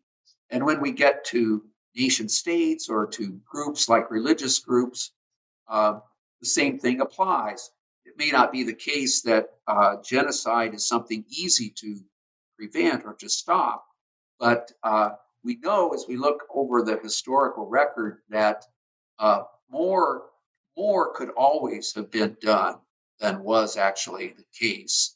[0.50, 1.64] And when we get to
[1.96, 5.12] nation states or to groups like religious groups,
[5.68, 6.00] uh,
[6.42, 7.72] the same thing applies.
[8.18, 12.00] May not be the case that uh, genocide is something easy to
[12.58, 13.86] prevent or to stop,
[14.40, 15.12] but uh,
[15.44, 18.66] we know as we look over the historical record that
[19.20, 20.24] uh, more
[20.76, 22.76] more could always have been done
[23.20, 25.16] than was actually the case.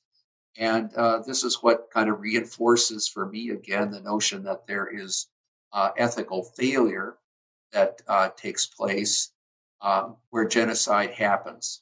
[0.57, 4.87] And uh, this is what kind of reinforces for me again the notion that there
[4.87, 5.27] is
[5.71, 7.17] uh, ethical failure
[7.71, 9.31] that uh, takes place
[9.81, 11.81] um, where genocide happens.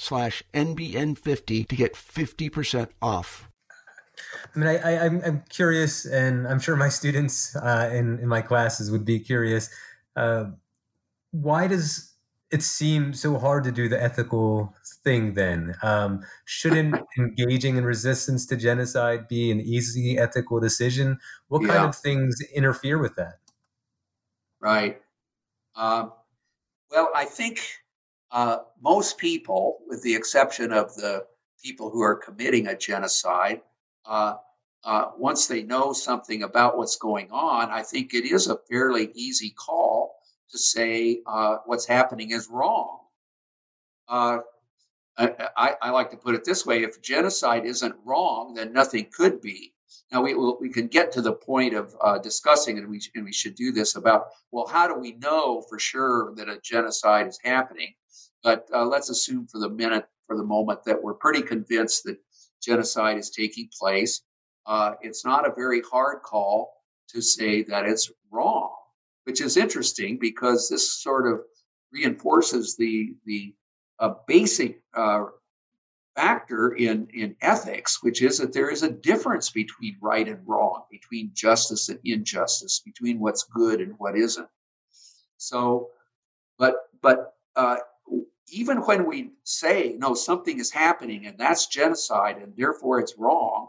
[0.00, 3.48] slash NBN50 to get 50% off.
[4.54, 8.18] I mean, I, I, am I'm, I'm curious, and I'm sure my students uh, in,
[8.18, 9.68] in my classes would be curious.
[10.16, 10.46] Uh,
[11.32, 12.14] why does
[12.50, 15.74] it seem so hard to do the ethical thing then?
[15.82, 21.18] Um, shouldn't engaging in resistance to genocide be an easy ethical decision?
[21.48, 23.34] What kind of things interfere with that?
[24.60, 25.00] Right.
[25.76, 26.12] Um,
[26.90, 27.60] well, I think
[28.32, 31.26] uh, most people, with the exception of the
[31.62, 33.60] people who are committing a genocide,
[34.06, 34.36] uh,
[34.84, 39.10] uh, once they know something about what's going on, I think it is a fairly
[39.14, 40.16] easy call
[40.50, 43.00] to say uh, what's happening is wrong.
[44.08, 44.38] Uh,
[45.18, 49.42] I, I, like to put it this way if genocide isn't wrong, then nothing could
[49.42, 49.74] be.
[50.10, 53.32] Now we we can get to the point of uh, discussing, and we and we
[53.32, 57.38] should do this about well, how do we know for sure that a genocide is
[57.44, 57.94] happening?
[58.42, 62.18] But uh, let's assume for the minute, for the moment, that we're pretty convinced that
[62.62, 64.22] genocide is taking place.
[64.66, 66.72] Uh, it's not a very hard call
[67.08, 68.70] to say that it's wrong,
[69.24, 71.40] which is interesting because this sort of
[71.92, 73.54] reinforces the the
[73.98, 75.24] uh, basic uh,
[76.16, 80.84] factor in in ethics, which is that there is a difference between right and wrong,
[80.90, 84.48] between justice and injustice, between what's good and what isn't.
[85.36, 85.90] So,
[86.58, 87.76] but but uh,
[88.50, 93.68] even when we say no, something is happening and that's genocide and therefore it's wrong,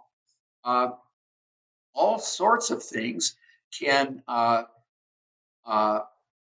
[0.64, 0.90] uh,
[1.94, 3.36] all sorts of things
[3.78, 4.64] can uh,
[5.66, 6.00] uh,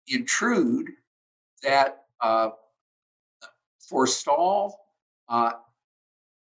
[0.09, 0.89] intrude
[1.63, 2.51] that uh,
[3.79, 4.81] forestall
[5.29, 5.53] uh,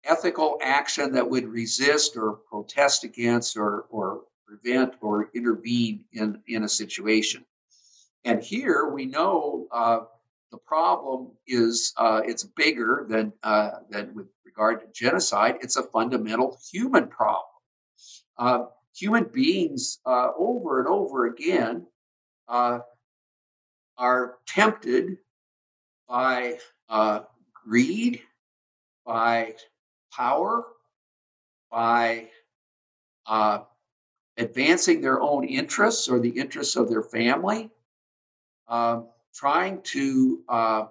[0.03, 6.63] ethical action that would resist or protest against or, or prevent or intervene in, in
[6.63, 7.45] a situation.
[8.23, 9.99] And here we know uh,
[10.51, 15.57] the problem is uh, it's bigger than, uh, than with regard to genocide.
[15.61, 17.45] It's a fundamental human problem.
[18.37, 21.85] Uh, human beings uh, over and over again
[22.47, 22.79] uh,
[23.97, 25.17] are tempted
[26.07, 26.57] by
[27.65, 28.21] greed,
[29.05, 29.53] by
[30.11, 30.65] power
[31.71, 32.27] by
[33.25, 33.59] uh,
[34.37, 37.69] advancing their own interests or the interests of their family,
[38.67, 39.01] uh,
[39.33, 40.85] trying to uh,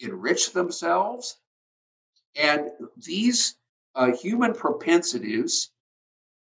[0.00, 1.36] enrich themselves.
[2.36, 3.56] And these
[3.94, 5.70] uh, human propensities,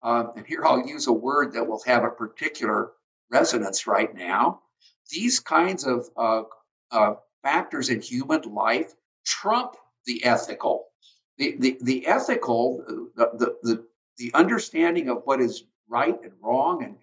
[0.02, 2.92] uh, and here I'll use a word that will have a particular
[3.30, 4.60] resonance right now,
[5.10, 8.94] these kinds of uh, factors in human life
[9.24, 10.86] trump the ethical
[11.38, 12.84] the, the, the ethical,
[13.16, 13.86] the, the, the,
[14.18, 16.96] the understanding of what is right and wrong and,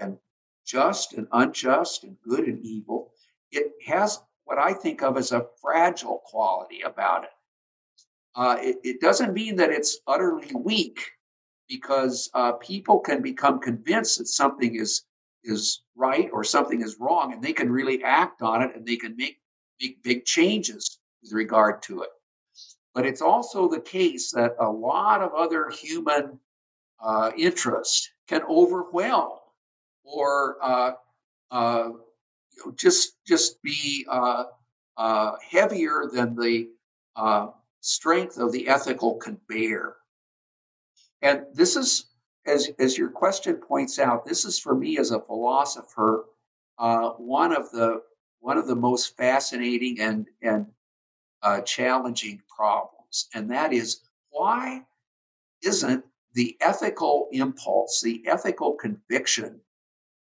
[0.00, 0.18] and
[0.66, 3.12] just and unjust and good and evil,
[3.52, 7.30] it has what I think of as a fragile quality about it.
[8.34, 11.00] Uh, it, it, doesn't mean that it's utterly weak
[11.68, 15.04] because uh, people can become convinced that something is
[15.44, 18.96] is right or something is wrong and they can really act on it and they
[18.96, 19.38] can make
[19.80, 22.10] make big changes with regard to it
[22.94, 26.38] but it's also the case that a lot of other human
[27.00, 29.38] uh, interest can overwhelm
[30.04, 30.92] or uh,
[31.50, 31.90] uh,
[32.58, 34.44] you know, just just be uh,
[34.96, 36.68] uh, heavier than the
[37.16, 37.48] uh,
[37.80, 39.96] strength of the ethical can bear.
[41.22, 42.06] And this is,
[42.46, 46.26] as as your question points out, this is for me as a philosopher
[47.18, 48.02] one of the
[48.40, 50.66] one of the most fascinating and and
[51.42, 54.00] uh, challenging problems, and that is
[54.30, 54.82] why
[55.62, 56.04] isn't
[56.34, 59.60] the ethical impulse, the ethical conviction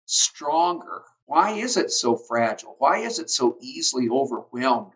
[0.05, 1.03] stronger?
[1.28, 2.75] Why is it so fragile?
[2.80, 4.93] Why is it so easily overwhelmed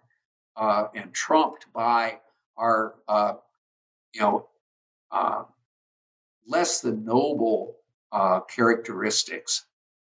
[0.56, 2.20] uh, and trumped by
[2.58, 3.34] our, uh,
[4.14, 4.48] you know,
[5.12, 5.44] uh,
[6.48, 7.76] less than noble
[8.14, 9.66] uh, characteristics?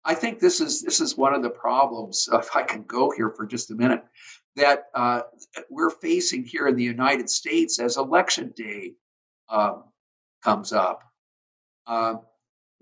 [0.04, 2.28] I think this is this is one of the problems.
[2.32, 4.04] If I can go here for just a minute,
[4.56, 5.22] that uh,
[5.70, 8.92] we're facing here in the United States as election day
[9.48, 9.84] um,
[10.44, 11.02] comes up.
[11.86, 12.16] Uh,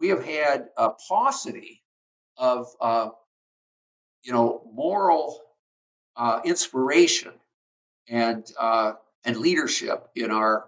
[0.01, 1.80] we have had a paucity
[2.41, 3.11] of, uh,
[4.23, 5.41] you know, moral
[6.17, 7.33] uh, inspiration
[8.09, 10.67] and uh, and leadership in our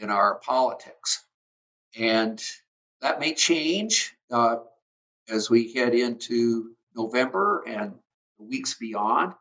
[0.00, 1.24] in our politics,
[1.98, 2.40] and
[3.00, 4.56] that may change uh,
[5.28, 7.94] as we head into November and
[8.38, 9.32] the weeks beyond.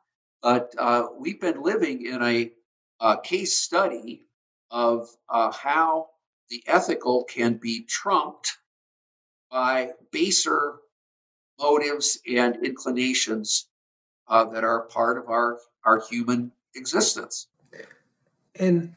[0.42, 2.52] But uh, we've been living in a,
[3.00, 4.24] a case study
[4.72, 6.08] of uh, how
[6.50, 8.58] the ethical can be trumped
[9.52, 10.80] by baser
[11.60, 13.68] motives and inclinations
[14.28, 17.48] uh, that are part of our, our human existence.
[18.60, 18.96] And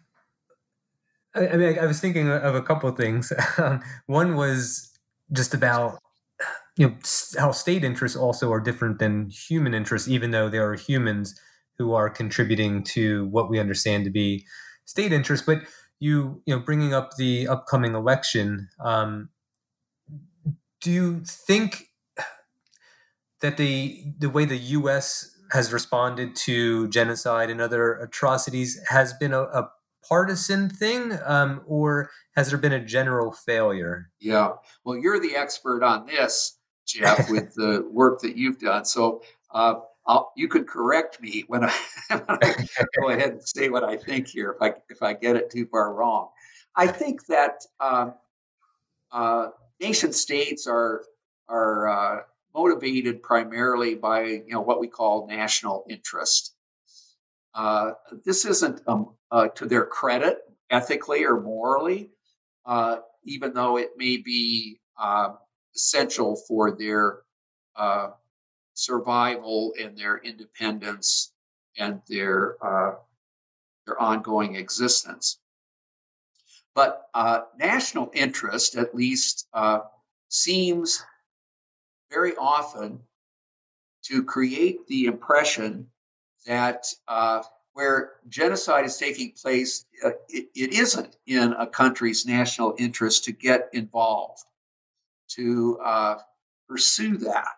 [1.35, 3.33] I, mean, I was thinking of a couple of things.
[4.07, 4.91] One was
[5.33, 5.99] just about
[6.77, 6.97] you know
[7.39, 11.39] how state interests also are different than human interests even though there are humans
[11.79, 14.47] who are contributing to what we understand to be
[14.87, 15.59] state interests but
[15.99, 19.29] you you know bringing up the upcoming election um,
[20.81, 21.90] do you think
[23.41, 29.33] that the the way the US has responded to genocide and other atrocities has been
[29.33, 29.71] a, a
[30.09, 34.53] partisan thing um, or has there been a general failure yeah
[34.85, 36.59] well you're the expert on this
[36.91, 38.85] Jeff, with the work that you've done.
[38.85, 39.23] So
[39.53, 39.75] uh,
[40.37, 41.73] you could correct me when I,
[42.09, 42.67] when I,
[43.01, 45.67] go ahead and say what I think here if I if I get it too
[45.67, 46.29] far wrong.
[46.77, 48.15] I think that um,
[49.13, 49.49] uh,
[49.81, 51.03] nation states are
[51.49, 52.21] are uh,
[52.55, 56.55] motivated primarily by you know what we call national interest.
[57.55, 57.93] Uh,
[58.25, 60.39] this isn't um, uh, to their credit,
[60.71, 62.11] ethically or morally,
[62.67, 65.35] uh, even though it may be uh,
[65.75, 67.21] essential for their
[67.77, 68.11] uh,
[68.75, 71.33] survival and their independence
[71.79, 72.57] and their
[73.87, 75.39] their ongoing existence.
[76.75, 77.09] But
[77.59, 79.49] national interest, at least,
[80.29, 81.03] seems
[82.11, 83.01] very often
[84.03, 85.87] to create the impression
[86.47, 87.43] that uh,
[87.75, 93.33] where genocide is taking place, uh, it, it isn't in a country's national interest to
[93.33, 94.43] get involved,
[95.29, 96.17] to uh,
[96.69, 97.49] pursue that,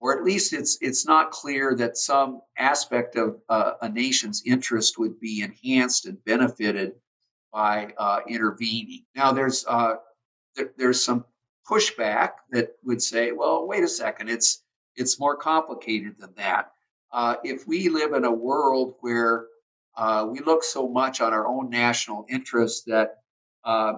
[0.00, 4.98] or at least it's it's not clear that some aspect of uh, a nation's interest
[4.98, 6.92] would be enhanced and benefited
[7.52, 9.04] by uh, intervening.
[9.16, 9.96] Now, there's uh,
[10.54, 11.24] there, there's some
[11.70, 14.62] pushback that would say, well, wait a second, it's
[14.96, 16.72] it's more complicated than that.
[17.12, 19.46] Uh, if we live in a world where
[19.96, 23.18] uh, we look so much on our own national interests that
[23.64, 23.94] uh,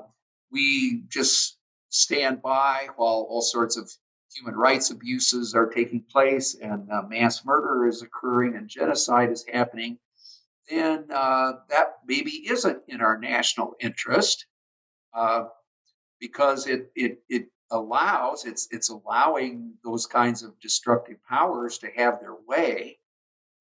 [0.50, 1.58] we just
[1.88, 3.90] stand by while all sorts of
[4.34, 9.44] human rights abuses are taking place and uh, mass murder is occurring and genocide is
[9.52, 9.98] happening,
[10.68, 14.46] then uh, that maybe isn't in our national interest
[15.14, 15.44] uh,
[16.18, 22.20] because it, it, it allows it's it's allowing those kinds of destructive powers to have
[22.20, 22.98] their way.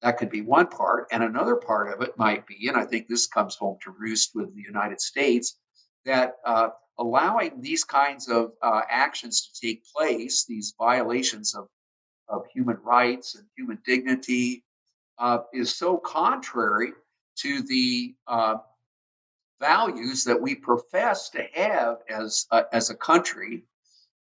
[0.02, 3.06] That could be one part and another part of it might be and i think
[3.06, 5.58] this comes home to roost with the united states
[6.04, 11.68] that uh, allowing these kinds of uh, actions to take place these violations of,
[12.28, 14.64] of human rights and human dignity
[15.18, 16.92] uh, is so contrary
[17.36, 18.56] to the uh,
[19.60, 23.62] values that we profess to have as, as a country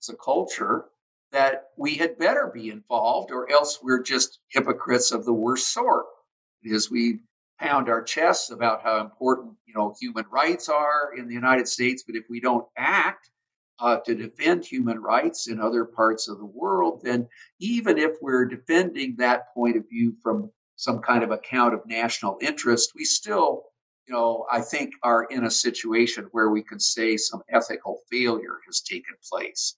[0.03, 0.86] as a culture
[1.30, 6.07] that we had better be involved or else we're just hypocrites of the worst sort.
[6.62, 7.20] Because we
[7.59, 12.03] pound our chests about how important you know human rights are in the united states
[12.05, 13.30] but if we don't act
[13.78, 17.28] uh, to defend human rights in other parts of the world then
[17.61, 22.36] even if we're defending that point of view from some kind of account of national
[22.40, 23.62] interest we still
[24.09, 28.59] you know i think are in a situation where we can say some ethical failure
[28.66, 29.76] has taken place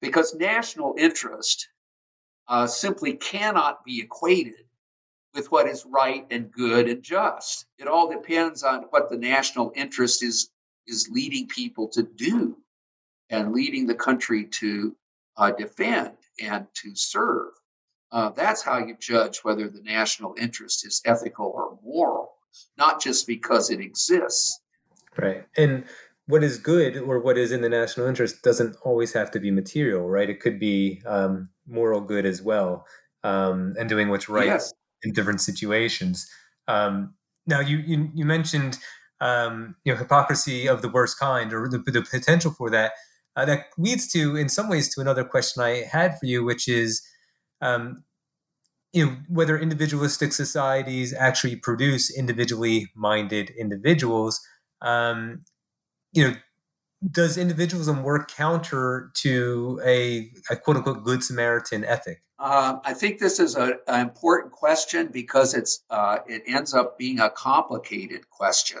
[0.00, 1.68] because national interest
[2.48, 4.64] uh, simply cannot be equated
[5.34, 7.66] with what is right and good and just.
[7.78, 10.50] It all depends on what the national interest is
[10.86, 12.56] is leading people to do
[13.28, 14.94] and leading the country to
[15.36, 17.52] uh, defend and to serve.
[18.12, 22.34] Uh, that's how you judge whether the national interest is ethical or moral,
[22.78, 24.60] not just because it exists.
[25.18, 25.44] Right.
[25.56, 25.84] And
[26.26, 29.50] what is good or what is in the national interest doesn't always have to be
[29.50, 30.28] material, right?
[30.28, 32.86] It could be um, moral good as well,
[33.22, 34.72] um, and doing what's right yes.
[35.02, 36.28] in different situations.
[36.68, 37.14] Um,
[37.46, 38.78] now, you you, you mentioned
[39.20, 42.92] um, you know hypocrisy of the worst kind, or the, the potential for that.
[43.36, 46.66] Uh, that leads to, in some ways, to another question I had for you, which
[46.66, 47.06] is,
[47.60, 48.02] um,
[48.94, 54.40] you know, whether individualistic societies actually produce individually minded individuals.
[54.80, 55.44] Um,
[56.16, 56.34] you know,
[57.10, 62.22] does individualism work counter to a, a quote unquote good Samaritan ethic?
[62.38, 67.20] Uh, I think this is an important question because it's uh, it ends up being
[67.20, 68.80] a complicated question.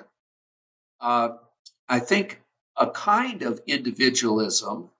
[1.00, 1.28] Uh,
[1.88, 2.40] I think
[2.76, 4.90] a kind of individualism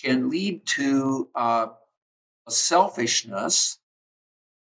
[0.00, 1.66] can lead to uh,
[2.46, 3.78] a selfishness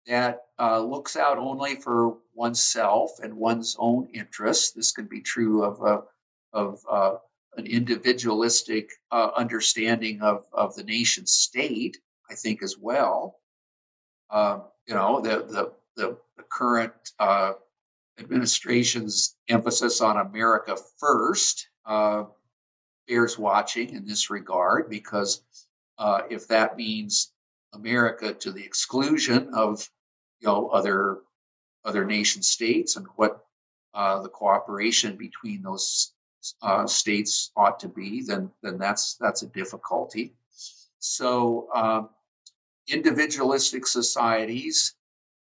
[0.07, 4.71] that uh, looks out only for oneself and one's own interests.
[4.71, 6.05] This can be true of a
[6.57, 7.17] of uh,
[7.57, 11.99] an individualistic uh, understanding of, of the nation state,
[12.31, 13.37] I think, as well.
[14.31, 17.53] Um, you know, the, the, the, the current uh,
[18.19, 22.25] administration's emphasis on America first uh,
[23.07, 25.43] bears watching in this regard because
[25.99, 27.33] uh, if that means
[27.75, 29.89] America to the exclusion of
[30.41, 31.19] you know other
[31.85, 33.45] other nation states and what
[33.95, 36.13] uh, the cooperation between those
[36.63, 40.35] uh, states ought to be, then then that's that's a difficulty.
[40.99, 42.11] So um,
[42.89, 44.95] individualistic societies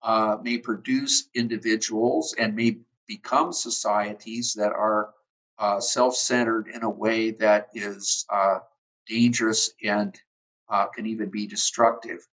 [0.02, 5.14] uh, may produce individuals and may become societies that are
[5.58, 8.58] uh, self-centered in a way that is uh,
[9.08, 10.14] dangerous and
[10.68, 12.26] uh, can even be destructive.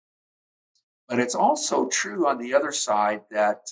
[1.07, 3.67] But it's also true on the other side that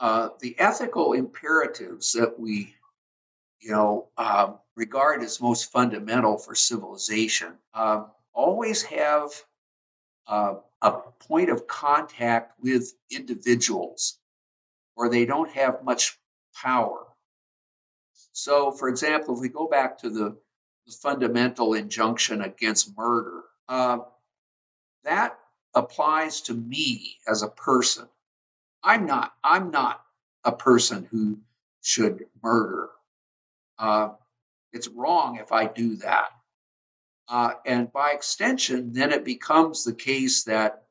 [0.00, 2.74] uh, uh, the ethical imperatives that we
[3.60, 9.30] you know, um, regard as most fundamental for civilization, um, always have
[10.26, 14.18] uh, a point of contact with individuals,
[14.96, 16.18] or they don't have much
[16.54, 17.06] power.
[18.32, 20.36] So, for example, if we go back to the,
[20.86, 23.98] the fundamental injunction against murder, uh,
[25.04, 25.38] that
[25.74, 28.08] applies to me as a person.
[28.82, 29.32] I'm not.
[29.44, 30.02] I'm not
[30.44, 31.38] a person who
[31.82, 32.90] should murder.
[33.78, 34.10] Uh,
[34.72, 36.30] it's wrong if I do that.
[37.28, 40.84] Uh, and by extension, then it becomes the case that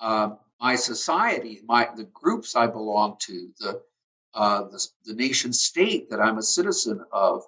[0.00, 0.30] uh,
[0.60, 3.82] my society, my the groups I belong to, the
[4.34, 7.42] uh, the, the, nation state that I'm a citizen of,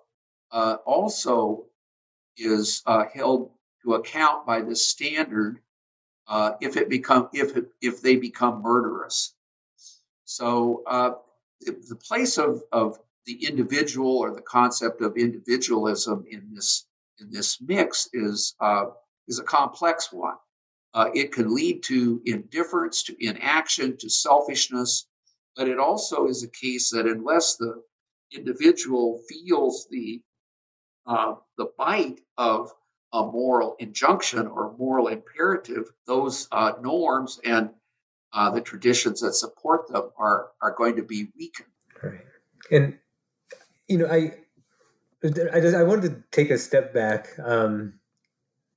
[0.51, 1.67] uh, also
[2.39, 3.51] is uh, held
[3.83, 5.61] to account by this standard
[6.63, 9.35] if it become if it, if they become murderous.
[10.29, 10.83] So
[11.63, 16.87] the place of of the individual or the concept of individualism in this
[17.19, 18.87] in this mix is uh,
[19.27, 20.37] is a complex one.
[20.93, 25.07] Uh, it can lead to indifference, to inaction, to selfishness,
[25.57, 27.83] but it also is a case that unless the
[28.31, 30.21] individual feels the
[31.07, 32.71] uh, the bite of
[33.15, 37.71] a moral injunction or moral imperative, those uh, norms and
[38.33, 41.69] uh, the traditions that support them are are going to be weakened.
[42.03, 42.21] Right.
[42.71, 42.99] And
[43.89, 44.33] you know, I
[45.25, 47.95] I just I wanted to take a step back um,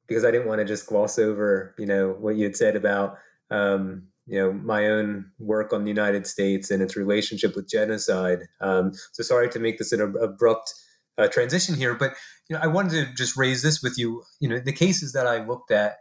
[0.07, 3.17] because I didn't want to just gloss over, you know, what you had said about
[3.51, 8.39] um, you know my own work on the United States and its relationship with genocide.
[8.61, 10.73] Um, so sorry to make this an abrupt
[11.17, 12.13] uh, transition here, but
[12.49, 14.23] you know I wanted to just raise this with you.
[14.39, 15.97] You know, the cases that I looked at,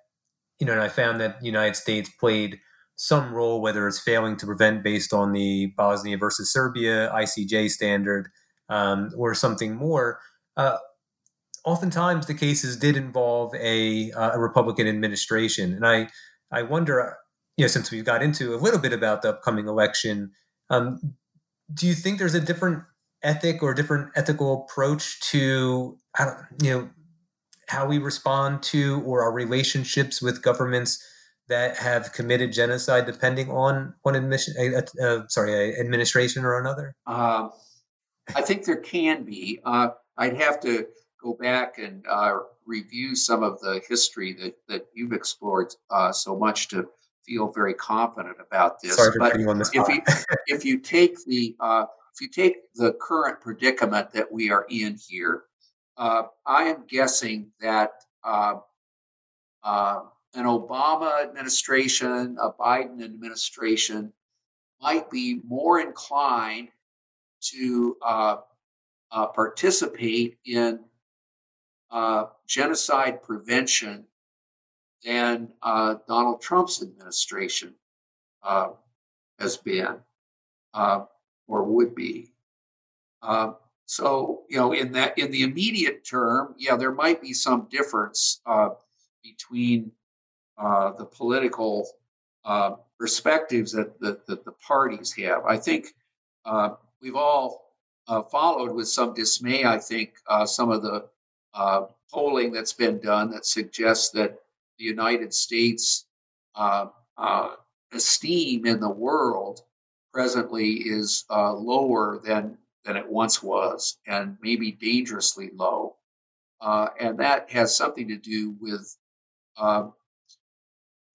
[0.59, 2.61] you know, and I found that the United States played
[3.01, 8.28] some role, whether it's failing to prevent based on the Bosnia versus Serbia ICJ standard
[8.68, 10.20] um, or something more.
[10.55, 10.76] Uh,
[11.64, 16.09] oftentimes, the cases did involve a, uh, a, Republican administration, and I
[16.53, 17.16] I wonder,
[17.57, 20.32] you know, since we've got into a little bit about the upcoming election,
[20.68, 21.14] um,
[21.72, 22.82] do you think there's a different
[23.22, 26.90] ethic or different ethical approach to I don't, you know
[27.68, 31.03] how we respond to or our relationships with governments?
[31.51, 36.94] That have committed genocide, depending on one admission, uh, uh, sorry, administration or another?
[37.07, 37.48] Uh,
[38.34, 39.61] I think there can be.
[39.64, 40.86] Uh, I'd have to
[41.22, 46.38] go back and uh, review some of the history that, that you've explored uh, so
[46.38, 46.88] much to
[47.26, 48.94] feel very confident about this.
[48.94, 50.03] Sorry for but on this if you
[50.46, 55.42] if you take the if you take the current predicament that we are in here,
[55.98, 57.90] I am guessing that
[60.34, 64.12] an Obama administration, a Biden administration
[64.80, 66.68] might be more inclined
[67.40, 68.36] to uh,
[69.10, 70.80] uh, participate in
[71.90, 74.04] uh, genocide prevention
[75.04, 77.74] than uh, Donald Trump's administration
[78.42, 78.68] uh,
[79.38, 79.96] has been
[80.74, 81.04] uh,
[81.48, 82.32] or would be.
[83.86, 88.40] so you know, in that in the immediate term, yeah, there might be some difference
[89.24, 89.90] between
[90.61, 91.88] uh, the political
[92.44, 95.44] uh, perspectives that, that, that, the parties have.
[95.46, 95.94] I think
[96.44, 97.72] uh, we've all
[98.08, 101.06] uh, followed with some dismay, I think, uh, some of the
[102.12, 104.38] polling that's been done that suggests that
[104.78, 106.04] the United States
[107.92, 109.62] esteem in the world
[110.12, 115.96] presently is lower than, than it once was, and maybe dangerously low.
[116.62, 118.94] and that has something to do with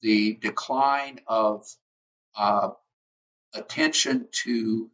[0.05, 1.65] the decline of
[2.35, 2.69] uh,
[3.55, 4.87] attention to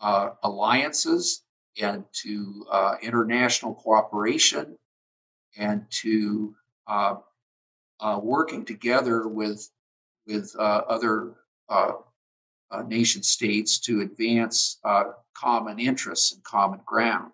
[0.00, 1.42] uh, alliances
[1.78, 4.78] and to uh, international cooperation
[5.58, 6.54] and to
[6.86, 7.16] uh,
[8.00, 9.68] uh, working together with
[10.26, 11.34] with uh, other
[12.86, 14.78] nation states to advance
[15.34, 17.32] common interests and common ground.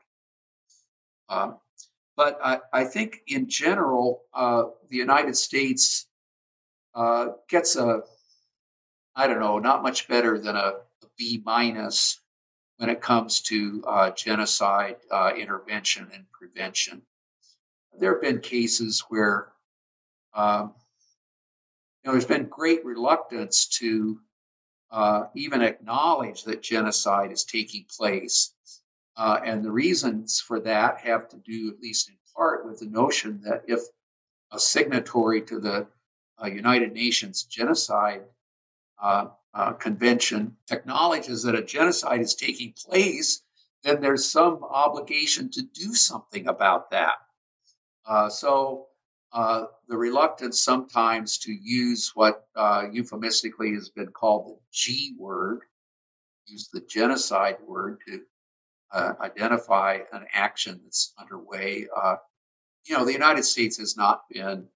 [1.28, 6.08] But I, I, think in general, the United States
[6.96, 8.00] uh, gets a,
[9.14, 10.72] I don't know, not much better than a,
[11.02, 12.20] a B minus
[12.78, 17.02] when it comes to uh, genocide uh, intervention and prevention.
[17.98, 19.52] There have been cases where
[20.34, 20.74] um,
[22.02, 24.20] you know, there's been great reluctance to
[24.90, 28.54] uh, even acknowledge that genocide is taking place.
[29.16, 32.86] Uh, and the reasons for that have to do, at least in part, with the
[32.86, 33.80] notion that if
[34.52, 35.86] a signatory to the
[36.42, 38.22] uh, United Nations Genocide
[39.02, 43.42] uh, uh, Convention acknowledges that a genocide is taking place,
[43.82, 47.14] then there's some obligation to do something about that.
[48.06, 48.86] Uh, so
[49.32, 55.60] uh, the reluctance sometimes to use what uh, euphemistically has been called the G word,
[56.46, 58.20] use the genocide word to
[59.20, 61.86] identify an action that's underway.
[62.86, 64.68] You know, the United States has not been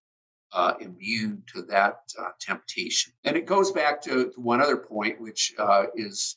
[0.52, 3.12] uh, immune to that uh, temptation.
[3.24, 6.36] And it goes back to, one other point, which uh, is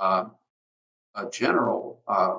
[0.00, 0.32] um,
[1.14, 2.38] a general uh,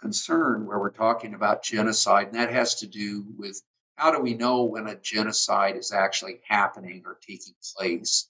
[0.00, 3.62] concern where we're talking about genocide, and that has to do with
[3.96, 8.28] how do we know when a genocide is actually happening or taking place.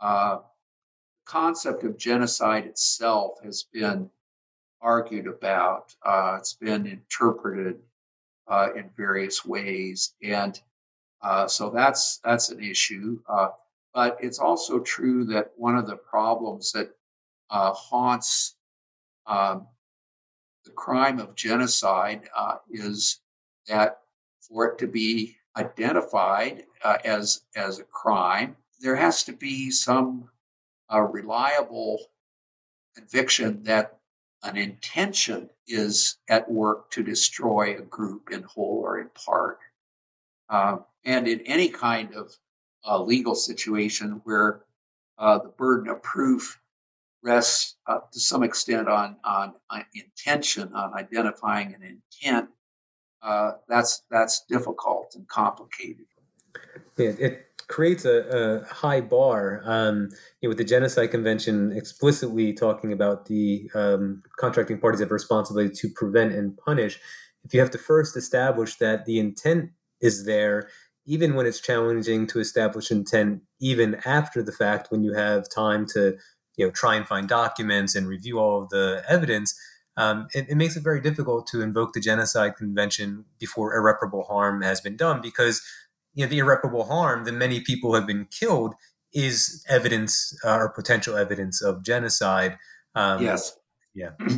[0.00, 0.38] Uh,
[1.24, 4.10] concept of genocide itself has been
[4.80, 5.94] argued about.
[6.04, 7.78] Uh, it's been interpreted
[8.76, 10.60] in various ways, and
[11.22, 13.20] uh, so that's that's an issue.
[13.28, 13.48] Uh,
[13.94, 16.90] but it's also true that one of the problems that
[17.50, 18.56] uh, haunts
[19.26, 19.66] um,
[20.64, 23.20] the crime of genocide uh, is
[23.68, 24.00] that
[24.40, 30.28] for it to be identified uh, as as a crime, there has to be some
[31.10, 31.98] reliable
[32.94, 33.98] conviction that
[34.42, 39.58] an intention is at work to destroy a group in whole or in part.
[40.50, 42.32] Um, and in any kind of
[42.84, 44.62] uh, legal situation where
[45.18, 46.60] uh, the burden of proof
[47.22, 52.48] rests uh, to some extent on, on, on, intention, on identifying an intent,
[53.22, 56.06] uh, that's that's difficult and complicated.
[56.98, 59.62] Yeah, it creates a, a high bar.
[59.64, 60.08] Um,
[60.40, 65.72] you know, with the Genocide Convention explicitly talking about the um, contracting parties have responsibility
[65.74, 66.98] to prevent and punish.
[67.44, 70.68] If you have to first establish that the intent is there
[71.04, 75.86] even when it's challenging to establish intent, even after the fact, when you have time
[75.86, 76.16] to,
[76.56, 79.58] you know, try and find documents and review all of the evidence,
[79.96, 84.62] um, it, it, makes it very difficult to invoke the genocide convention before irreparable harm
[84.62, 85.60] has been done because,
[86.14, 88.74] you know, the irreparable harm that many people have been killed
[89.12, 92.58] is evidence uh, or potential evidence of genocide.
[92.94, 93.56] Um, yes.
[93.94, 94.10] Yeah.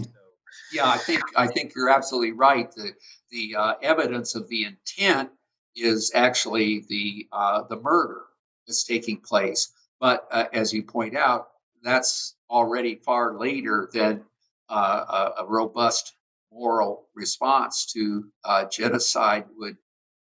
[0.73, 2.71] yeah, I think I think you're absolutely right.
[2.73, 2.93] The
[3.31, 5.31] the uh, evidence of the intent
[5.77, 8.23] is actually the uh, the murder
[8.67, 9.73] that's taking place.
[10.01, 11.49] But uh, as you point out,
[11.83, 14.23] that's already far later than
[14.69, 16.15] uh, a, a, robust
[16.53, 19.77] moral response to uh, genocide would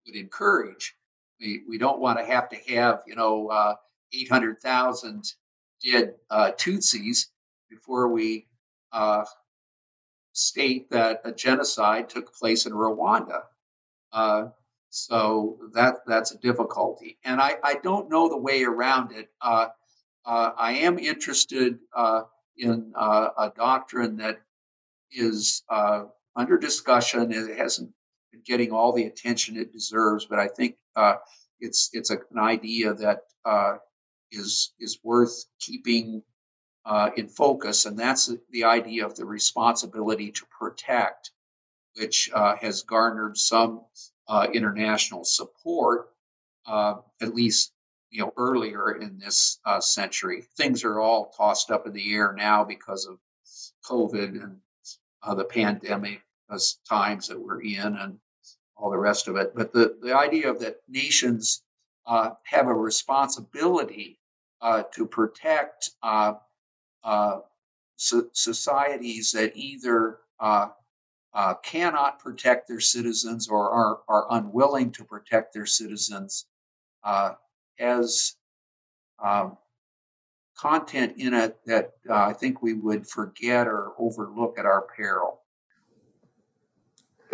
[0.07, 0.95] would encourage.
[1.41, 3.75] We, we don't want to have to have you know uh,
[4.13, 5.33] eight hundred thousand
[5.85, 7.27] dead uh, Tutsis
[7.71, 8.47] before we
[10.35, 13.43] state that a genocide took place in Rwanda.
[14.95, 19.31] So that that's a difficulty, and I, I don't know the way around it.
[19.41, 19.69] Uh,
[20.27, 22.25] uh, I am interested uh,
[22.59, 24.43] in uh, a doctrine that
[25.11, 26.05] is uh,
[26.37, 27.33] under discussion.
[27.33, 27.91] It hasn't
[28.33, 31.15] been getting all the attention it deserves, but I think uh,
[31.59, 33.21] it's it's a, an idea that
[34.31, 36.23] is is worth keeping
[37.17, 41.31] in focus, and that's the idea of the responsibility to protect,
[41.99, 43.87] which has garnered some
[44.29, 46.11] uh, international support,
[46.67, 47.73] uh, at least
[48.11, 50.45] you know earlier in this uh, century.
[50.57, 53.19] Things are all tossed up in the air now because of
[53.85, 54.59] COVID and
[55.23, 56.23] uh, the pandemic
[56.87, 58.19] times that we're in and
[58.77, 59.55] all the rest of it.
[59.55, 61.63] But the, the idea of that nations
[62.07, 64.19] uh, have a responsibility
[64.61, 65.91] uh, to protect
[67.97, 70.19] so societies that either
[71.35, 76.47] uh, cannot protect their citizens or are, are unwilling to protect their citizens
[77.05, 77.33] uh,
[77.79, 78.37] has
[79.23, 79.57] um,
[80.57, 85.41] content in it that uh, I think we would forget or overlook at our peril.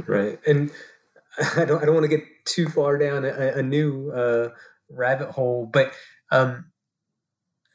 [0.07, 0.71] Right, and
[1.57, 4.51] I don't I don't want to get too far down a, a new uh,
[4.91, 5.93] rabbit hole, but
[6.31, 6.67] um,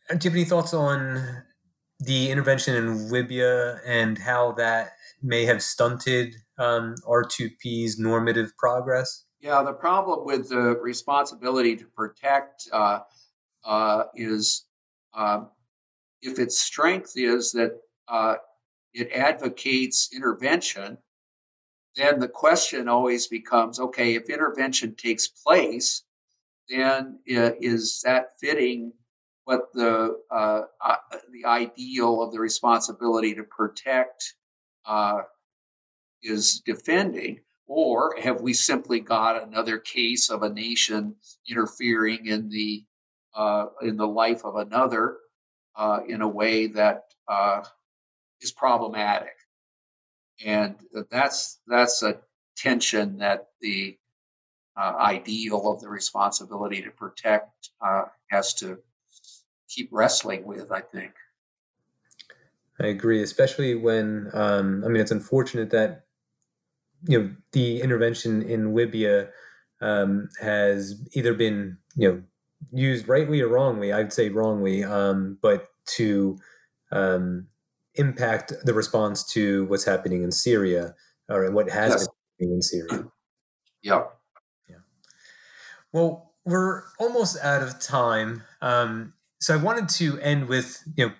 [0.10, 1.44] do you have any thoughts on
[2.06, 9.26] the intervention in Libya and how that may have stunted um, R2P's normative progress?
[9.40, 13.00] Yeah, the problem with the responsibility to protect uh,
[13.66, 14.66] uh, is
[15.14, 15.42] uh,
[16.22, 17.72] if its strength is that
[18.08, 18.36] uh,
[18.94, 20.98] it advocates intervention,
[21.96, 26.04] then the question always becomes okay, if intervention takes place,
[26.70, 28.94] then is that fitting
[29.46, 30.96] what the uh, uh,
[31.32, 34.36] the ideal of the responsibility to protect
[34.86, 35.22] uh,
[36.22, 41.16] is defending, or have we simply got another case of a nation
[41.50, 42.84] interfering in the
[43.36, 45.18] uh, in the life of another
[45.76, 47.64] uh, in a way that uh,
[48.42, 49.34] is problematic?
[50.44, 50.76] and
[51.12, 52.20] that's that's a
[52.58, 53.98] tension that the
[54.76, 57.70] ideal of the responsibility to protect
[58.32, 58.78] has to
[59.74, 60.72] keep wrestling with.
[60.72, 61.12] I think.
[62.80, 66.06] I agree, especially when um, I mean it's unfortunate that
[67.08, 69.30] you know the intervention in Libya
[69.82, 72.24] um, has either been you know
[72.72, 73.94] used rightly or wrongly.
[73.94, 76.38] I'd say wrongly, um, but to
[76.92, 77.48] um,
[77.96, 80.96] impact the response to what's happening in Syria
[81.30, 82.08] or what has yes.
[82.08, 82.16] been
[82.48, 83.04] happening in Syria.
[83.86, 84.04] Yeah.
[84.70, 84.78] Yeah.
[85.92, 88.44] Well, we're almost out of time.
[88.62, 89.12] Um,
[89.44, 91.14] so I wanted to end with you know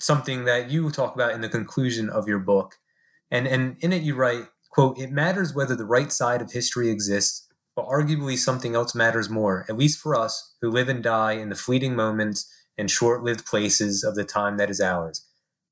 [0.00, 2.76] something that you talk about in the conclusion of your book,
[3.30, 6.88] and and in it you write, "quote It matters whether the right side of history
[6.88, 11.32] exists, but arguably something else matters more, at least for us who live and die
[11.32, 15.26] in the fleeting moments and short-lived places of the time that is ours.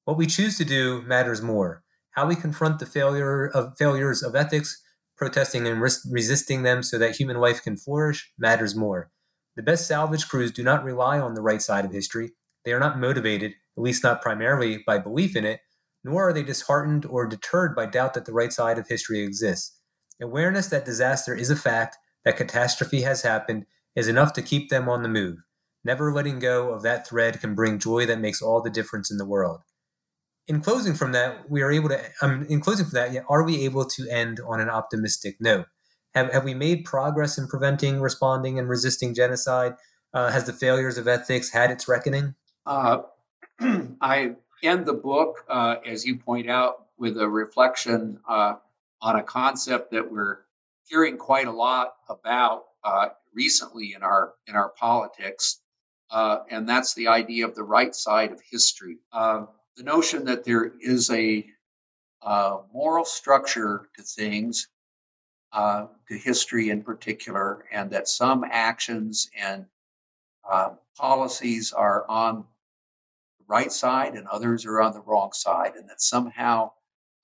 [0.05, 1.85] What we choose to do matters more.
[2.11, 4.83] How we confront the failure of failures of ethics."
[5.17, 9.11] Protesting and res- resisting them so that human life can flourish matters more.
[9.57, 12.33] The best salvage crews do not rely on the right side of history.
[12.65, 15.61] They are not motivated, at least not primarily, by belief in it,
[16.03, 19.79] nor are they disheartened or deterred by doubt that the right side of history exists.
[20.21, 24.89] Awareness that disaster is a fact, that catastrophe has happened, is enough to keep them
[24.89, 25.39] on the move.
[25.85, 29.19] Never letting go of that thread can bring joy that makes all the difference in
[29.19, 29.61] the world.
[30.47, 32.01] In closing from that, we are able to.
[32.23, 35.67] Um, in closing from that, are we able to end on an optimistic note?
[36.15, 39.75] Have, have we made progress in preventing, responding, and resisting genocide?
[40.13, 42.37] Uh, has the failures of ethics had its reckoning?
[42.67, 43.03] Uh,
[44.01, 48.55] I end the book, uh, as you point out, with a reflection uh,
[49.03, 50.39] on a concept that we're
[50.89, 55.63] hearing quite a lot about uh, recently in our in our politics,
[56.11, 58.99] uh, and that's the idea of the right side of history.
[59.13, 61.45] the notion that there is a
[62.73, 64.69] moral structure to things
[65.55, 69.65] uh, to history in particular, and that some actions and
[70.51, 72.45] uh, policies are on
[73.39, 76.73] the right side and others are on the wrong side, and that somehow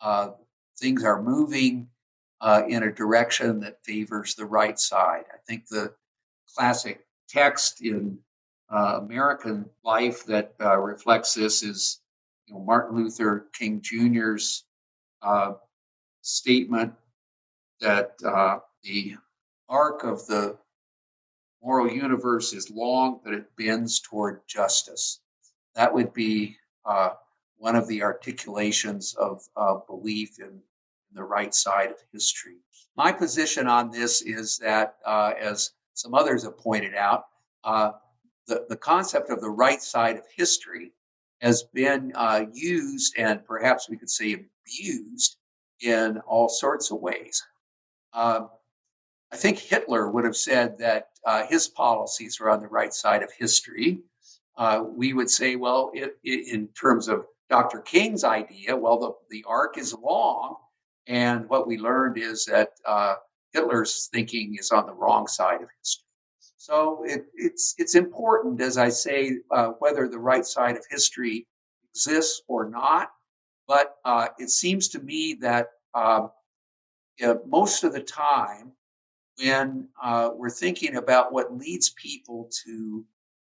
[0.00, 0.30] uh,
[0.78, 1.88] things are moving
[2.40, 5.24] uh, in a direction that favors the right side.
[5.34, 5.92] I think the
[6.56, 8.16] classic text in
[8.72, 12.00] uh, American life that uh, reflects this is
[12.46, 14.64] you know, Martin Luther King Jr.'s
[16.22, 16.92] statement
[17.80, 19.16] that uh, the
[19.68, 20.56] arc of the
[21.62, 25.20] moral universe is long, but it bends toward justice.
[25.74, 27.10] That would be uh,
[27.58, 30.60] one of the articulations of uh, belief in, in,
[31.12, 32.56] the right side of history.
[32.96, 37.26] My position on this is that, uh, as some others have pointed out,
[37.64, 37.92] uh,
[38.46, 40.92] the, the concept of the right side of history
[41.40, 45.36] has been uh, used and perhaps we could say abused
[45.80, 47.42] in all sorts of ways.
[48.12, 48.46] Uh,
[49.32, 53.22] I think Hitler would have said that uh, his policies were on the right side
[53.22, 54.00] of history.
[54.56, 57.80] Uh, we would say, well, it, it, in terms of Dr.
[57.80, 60.56] King's idea, well, the, the arc is long.
[61.06, 63.14] And what we learned is that uh,
[63.52, 66.04] Hitler's thinking is on the wrong side of history.
[66.56, 71.46] So it, it's, it's important, as I say, uh, whether the right side of history
[71.94, 73.10] exists or not.
[73.66, 76.30] But uh, it seems to me that um,
[77.22, 78.72] uh, most of the time
[79.38, 83.04] when uh, we're thinking about what leads people to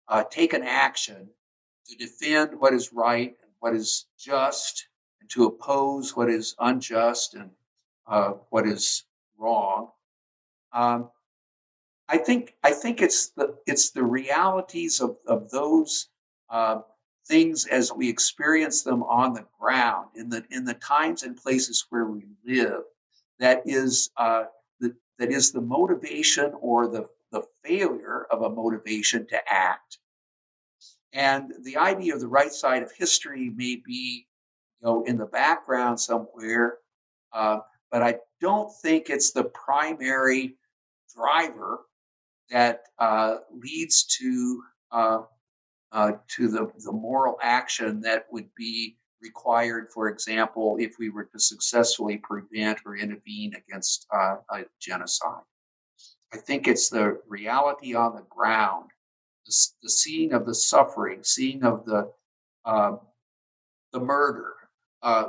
[0.07, 1.27] uh, take an action
[1.87, 4.87] to defend what is right and what is just
[5.21, 7.49] and to oppose what is unjust and
[8.07, 9.03] uh, what is
[9.37, 9.89] wrong
[10.73, 11.09] um,
[12.09, 16.09] I think I think it's the it's the realities of, of those
[16.49, 16.81] uh,
[17.27, 21.85] things as we experience them on the ground in the in the times and places
[21.89, 22.83] where we live
[23.39, 24.43] that is uh,
[24.79, 29.99] the, that is the motivation or the, the failure of a motivation to act.
[31.13, 34.27] And the idea of the right side of history may be,
[34.81, 36.77] you know, in the background somewhere,
[37.31, 37.59] uh,
[37.91, 40.55] but I don't think it's the primary
[41.15, 41.81] driver
[42.49, 45.19] that uh, leads to uh,
[45.91, 51.23] uh to the, the moral action that would be required, for example, if we were
[51.23, 55.43] to successfully prevent or intervene against uh, a genocide.
[56.33, 58.89] I think it's the reality on the ground,
[59.45, 62.11] the, the seeing of the suffering, seeing of the
[62.65, 62.97] uh,
[63.91, 64.53] the murder,
[65.03, 65.27] uh,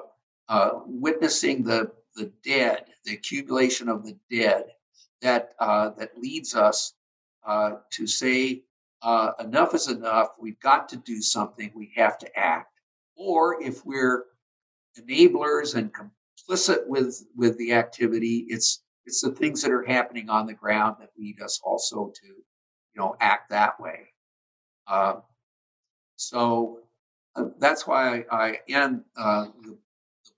[0.49, 4.64] uh, witnessing the the dead, the accumulation of the dead,
[5.20, 6.95] that uh, that leads us
[7.47, 8.62] uh, to say
[9.38, 10.28] enough is enough.
[10.40, 11.70] We've got to do something.
[11.74, 12.74] We have to act
[13.17, 14.25] or if we're
[14.99, 18.47] enablers and complicit with with the activity.
[18.49, 22.27] It's it's the things that are happening on the ground that lead us also to,
[22.27, 24.09] you know, act that way.
[24.87, 25.17] Uh,
[26.17, 26.79] so
[27.37, 29.77] uh, that's why I, end uh, the, the,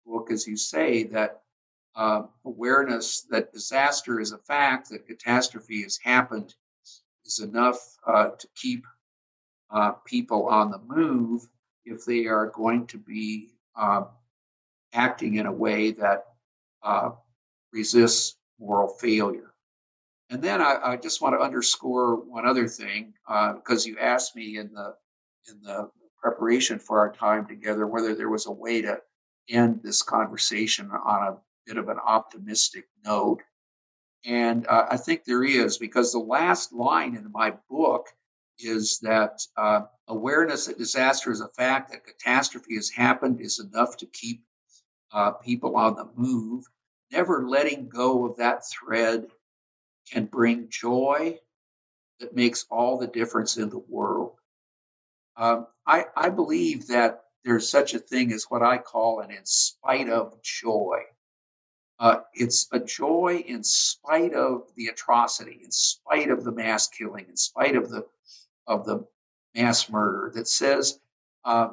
[0.04, 1.42] book, as you say, that
[1.94, 6.54] uh, awareness that disaster is a fact, that catastrophe has happened,
[7.24, 8.84] is enough uh, to keep
[9.70, 11.46] uh, people on the move
[11.86, 14.08] if they are going to be um,
[14.92, 16.26] acting in a way that
[16.82, 17.10] uh,
[17.72, 19.52] resists moral failure.
[20.30, 24.58] And then I, I, just want to underscore one other thing because you asked me
[24.58, 24.94] in the
[25.48, 25.88] in the
[26.20, 29.00] preparation for our time together whether there was a way to
[29.48, 33.42] end this conversation on a bit of an optimistic note.
[34.24, 38.08] And uh, I think there is, because the last line in my book
[38.58, 43.96] is that uh, awareness that disaster is a fact, that catastrophe has happened, is enough
[43.98, 44.42] to keep
[45.12, 46.64] uh, people on the move.
[47.12, 49.26] Never letting go of that thread
[50.10, 51.38] can bring joy
[52.20, 54.32] that makes all the difference in the world.
[55.36, 59.44] Um, I, I believe that there's such a thing as what I call an in
[59.44, 61.00] spite of joy.
[61.98, 67.26] Uh, it's a joy in spite of the atrocity, in spite of the mass killing,
[67.28, 68.04] in spite of the
[68.66, 69.06] of the
[69.54, 71.00] mass murder that says,
[71.44, 71.70] uh,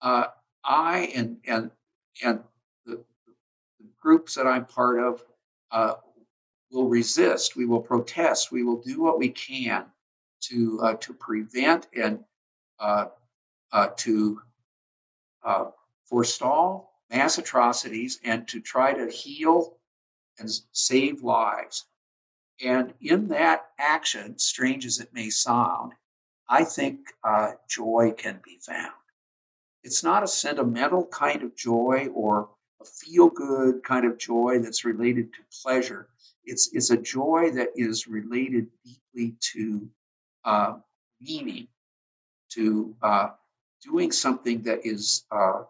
[0.00, 0.26] uh,
[0.64, 1.70] I and and
[2.24, 2.40] and
[2.86, 5.22] the, the, groups that I'm part of
[5.70, 5.94] uh,
[6.70, 7.56] will resist.
[7.56, 8.52] We will protest.
[8.52, 9.86] We will do what we can
[10.42, 12.24] to uh, to prevent and
[12.78, 13.06] uh,
[13.72, 14.40] uh, to
[16.04, 19.76] forestall mass atrocities and to try to heal
[20.38, 21.86] and save lives.
[22.64, 25.92] And in that action, strange as it may sound,
[26.48, 28.92] I think uh, joy can be found.
[29.84, 32.48] It's not a sentimental kind of joy or
[32.80, 36.08] a feel good kind of joy that's related to pleasure.
[36.44, 39.88] It's, it's a joy that is related deeply to
[40.44, 40.74] uh,
[41.20, 41.68] meaning
[42.50, 43.28] to uh,
[43.82, 45.62] doing something that is uh,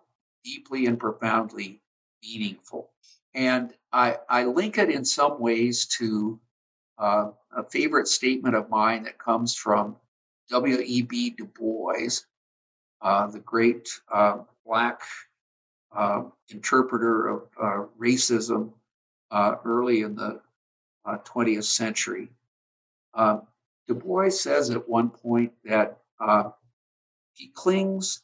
[0.45, 1.81] deeply and profoundly
[2.23, 2.91] meaningful.
[3.35, 6.39] And I, I link it in some ways to
[6.99, 9.97] uh, a favorite statement of mine that comes from
[10.51, 11.31] W.E.B.
[11.31, 12.09] Du Bois,
[13.03, 15.01] uh, the great uh, Black
[15.95, 18.73] uh, interpreter of racism
[19.65, 20.41] early in the
[21.07, 22.29] 20th century.
[23.89, 26.51] Du Bois says at one point that uh,
[27.33, 28.23] he clings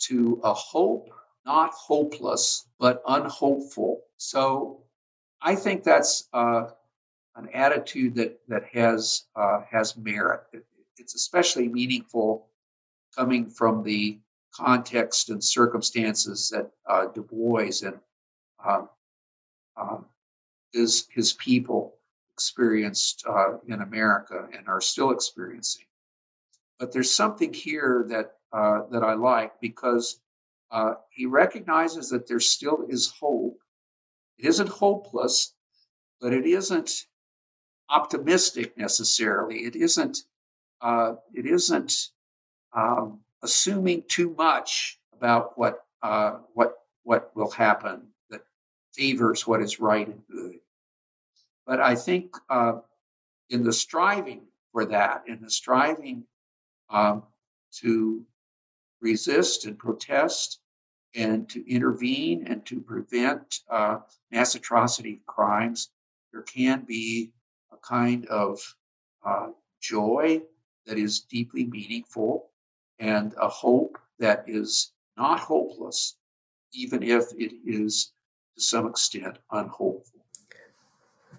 [0.00, 1.08] to a hope,
[1.46, 4.02] not hopeless, but unhopeful.
[4.18, 4.82] So
[5.40, 6.66] I think that's uh,
[7.38, 10.42] an attitude that that has uh, has merit.
[10.52, 10.64] It,
[10.98, 12.48] it's especially meaningful
[13.16, 14.18] coming from the
[14.52, 17.98] context and circumstances that uh, Du Bois and
[18.64, 18.88] um,
[19.76, 20.04] um,
[20.72, 21.94] his his people
[22.32, 25.84] experienced uh, in America and are still experiencing.
[26.78, 30.20] But there's something here that uh, that I like because
[30.70, 33.58] uh, he recognizes that there still is hope.
[34.38, 35.54] It isn't hopeless,
[36.20, 37.06] but it isn't
[37.90, 39.64] optimistic necessarily.
[39.64, 40.18] It isn't.
[40.80, 42.10] Uh, it isn't
[42.72, 48.42] um, assuming too much about what uh, what what will happen that
[48.94, 50.60] favors what is right and good.
[51.66, 52.80] But I think uh,
[53.50, 56.24] in the striving for that, in the striving
[56.90, 57.24] um,
[57.80, 58.24] to
[59.00, 60.60] resist and protest
[61.14, 63.98] and to intervene and to prevent uh,
[64.30, 65.90] mass atrocity crimes,
[66.32, 67.32] there can be
[67.82, 68.60] kind of
[69.24, 69.48] uh,
[69.80, 70.40] joy
[70.86, 72.50] that is deeply meaningful
[72.98, 76.16] and a hope that is not hopeless,
[76.72, 78.12] even if it is
[78.56, 80.24] to some extent unhopeful.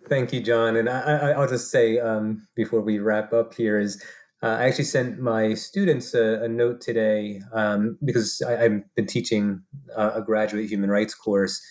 [0.07, 0.77] Thank you, John.
[0.77, 4.01] And I, will just say um, before we wrap up here is
[4.41, 9.05] uh, I actually sent my students a, a note today um, because I, have been
[9.05, 9.61] teaching
[9.95, 11.61] a, graduate human rights course,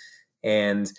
[0.45, 0.93] and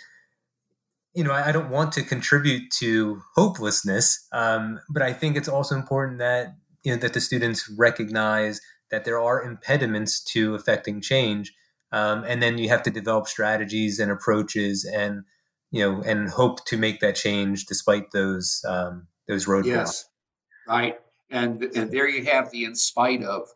[1.14, 5.50] you know I, I don't want to contribute to hopelessness, um, but I think it's
[5.50, 11.02] also important that you know that the students recognize that there are impediments to affecting
[11.02, 11.54] change,
[11.92, 15.24] um, and then you have to develop strategies and approaches and
[15.72, 19.66] you know and hope to make that change despite those um, those roadblocks.
[19.66, 20.06] Yes,
[20.68, 21.00] right
[21.32, 23.48] and and there you have the in spite of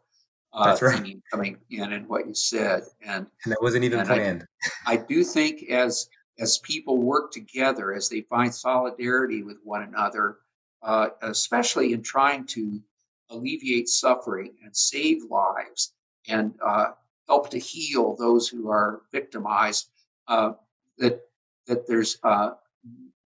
[0.53, 1.19] uh, That's right.
[1.31, 4.45] coming in and what you said, and and that wasn't even planned.
[4.85, 6.07] I, I, do think as
[6.39, 10.37] as people work together, as they find solidarity with one another,
[10.81, 12.81] uh, especially in trying to
[13.29, 15.93] alleviate suffering and save lives
[16.27, 16.91] and uh,
[17.27, 19.89] help to heal those who are victimized,
[20.27, 20.53] uh,
[20.97, 21.21] that
[21.67, 22.51] that there's uh,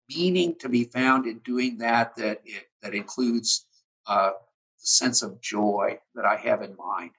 [0.08, 3.66] meaning to be found in doing that that it, that includes
[4.06, 7.10] uh, the sense of joy that I have in mind.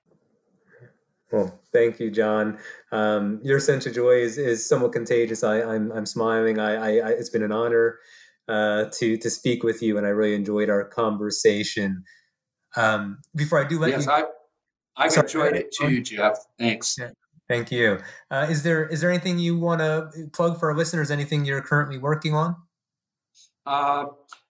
[1.33, 2.59] Well, thank you, John.
[2.91, 5.43] Um, your sense of joy is, is somewhat contagious.
[5.43, 6.59] I, I'm, I'm smiling.
[6.59, 7.97] I, I, I, it's been an honor
[8.47, 12.03] uh, to to speak with you, and I really enjoyed our conversation.
[12.75, 14.23] Um, before I do let yes, you, I,
[14.95, 16.37] I've enjoyed it too, Jeff.
[16.59, 16.97] Thanks.
[16.99, 17.09] Yeah.
[17.49, 17.99] Thank you.
[18.29, 21.09] Uh, is there is there anything you want to plug for our listeners?
[21.09, 22.55] Anything you're currently working on?
[23.65, 24.05] Uh,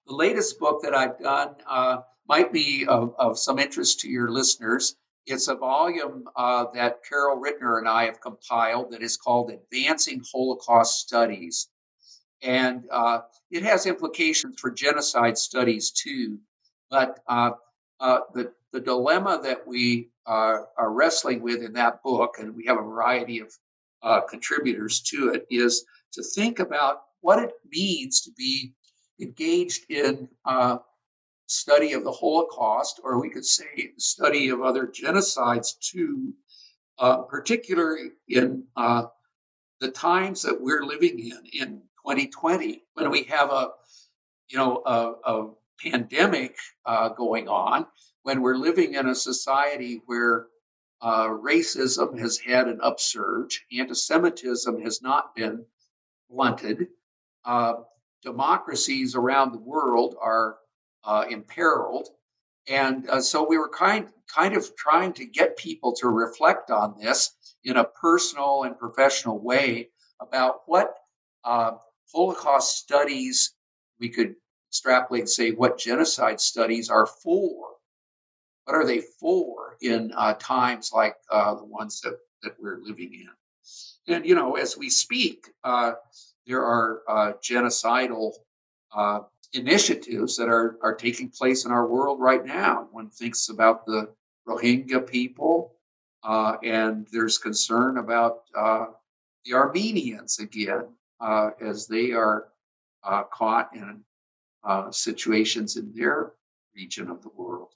[0.05, 4.29] the latest book that I've done uh, might be of, of, some interest to your
[4.31, 4.97] listeners.
[5.25, 10.21] It's a volume uh, that Carol Rittner and I have compiled that is called Advancing
[10.31, 11.69] Holocaust Studies.
[12.41, 16.39] And uh, it has implications for genocide studies too.
[16.89, 17.51] But uh,
[18.01, 22.77] uh, the, the dilemma that we are wrestling with in that book, and we have
[22.77, 23.53] a variety of
[24.01, 28.73] uh, contributors to it, is to think about what it means to be
[29.21, 30.77] engaged in uh,
[31.53, 36.33] study of the Holocaust, or we could say study of other genocides too,
[36.99, 39.03] uh, particularly in uh,
[39.79, 43.69] the times that we're living in in 2020, when we have a
[44.49, 45.49] you know a, a
[45.79, 47.85] pandemic uh, going on,
[48.23, 50.47] when we're living in a society where
[51.01, 55.65] uh, racism has had an upsurge, anti-Semitism has not been
[56.29, 56.87] blunted.
[57.43, 57.73] Uh,
[58.21, 60.57] democracies around the world are
[61.03, 62.09] uh, imperiled.
[62.67, 66.95] And uh, so we were kind, kind of trying to get people to reflect on
[66.99, 67.31] this
[67.65, 69.89] in a personal and professional way
[70.21, 70.95] about what
[71.43, 71.71] uh,
[72.13, 73.53] Holocaust studies,
[73.99, 74.35] we could
[74.69, 77.67] extrapolate, say, what genocide studies are for.
[78.65, 83.13] What are they for in uh, times like uh, the ones that, that we're living
[83.13, 84.13] in?
[84.13, 85.93] And, you know, as we speak, uh,
[86.47, 88.33] there are genocidal
[88.93, 89.21] uh,
[89.53, 92.87] initiatives that are, are taking place in our world right now.
[92.91, 94.09] One thinks about the
[94.47, 95.75] Rohingya people,
[96.23, 98.87] uh, and there's concern about uh,
[99.45, 100.87] the Armenians again,
[101.19, 102.49] uh, as they are
[103.03, 104.01] uh, caught in
[104.91, 106.31] situations in their
[106.75, 107.73] region of the world.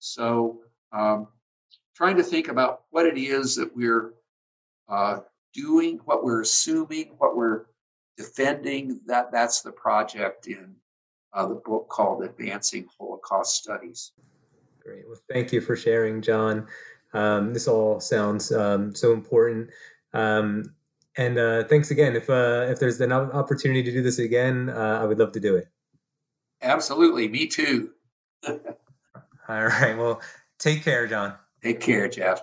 [0.00, 0.60] So,
[0.92, 1.28] um,
[1.94, 4.14] trying to think about what it is that we're
[5.52, 7.66] doing, what we're assuming, what we're
[8.16, 10.74] defending that that's the project in
[11.32, 14.12] uh, the book called advancing holocaust studies.
[14.82, 15.06] Great.
[15.06, 16.66] Well thank you for sharing john.
[17.12, 19.70] Um, this all sounds um, so important.
[20.12, 20.74] Um,
[21.16, 22.14] and uh, thanks again.
[22.14, 25.40] If uh, if there's an opportunity to do this again uh, i would love to
[25.40, 25.68] do it.
[26.62, 27.28] Absolutely.
[27.28, 27.90] Me too.
[28.48, 28.58] All
[29.48, 29.96] right.
[29.96, 30.20] Well
[30.58, 31.34] take care john.
[31.62, 32.42] Take care jeff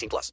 [0.01, 0.31] 18 plus.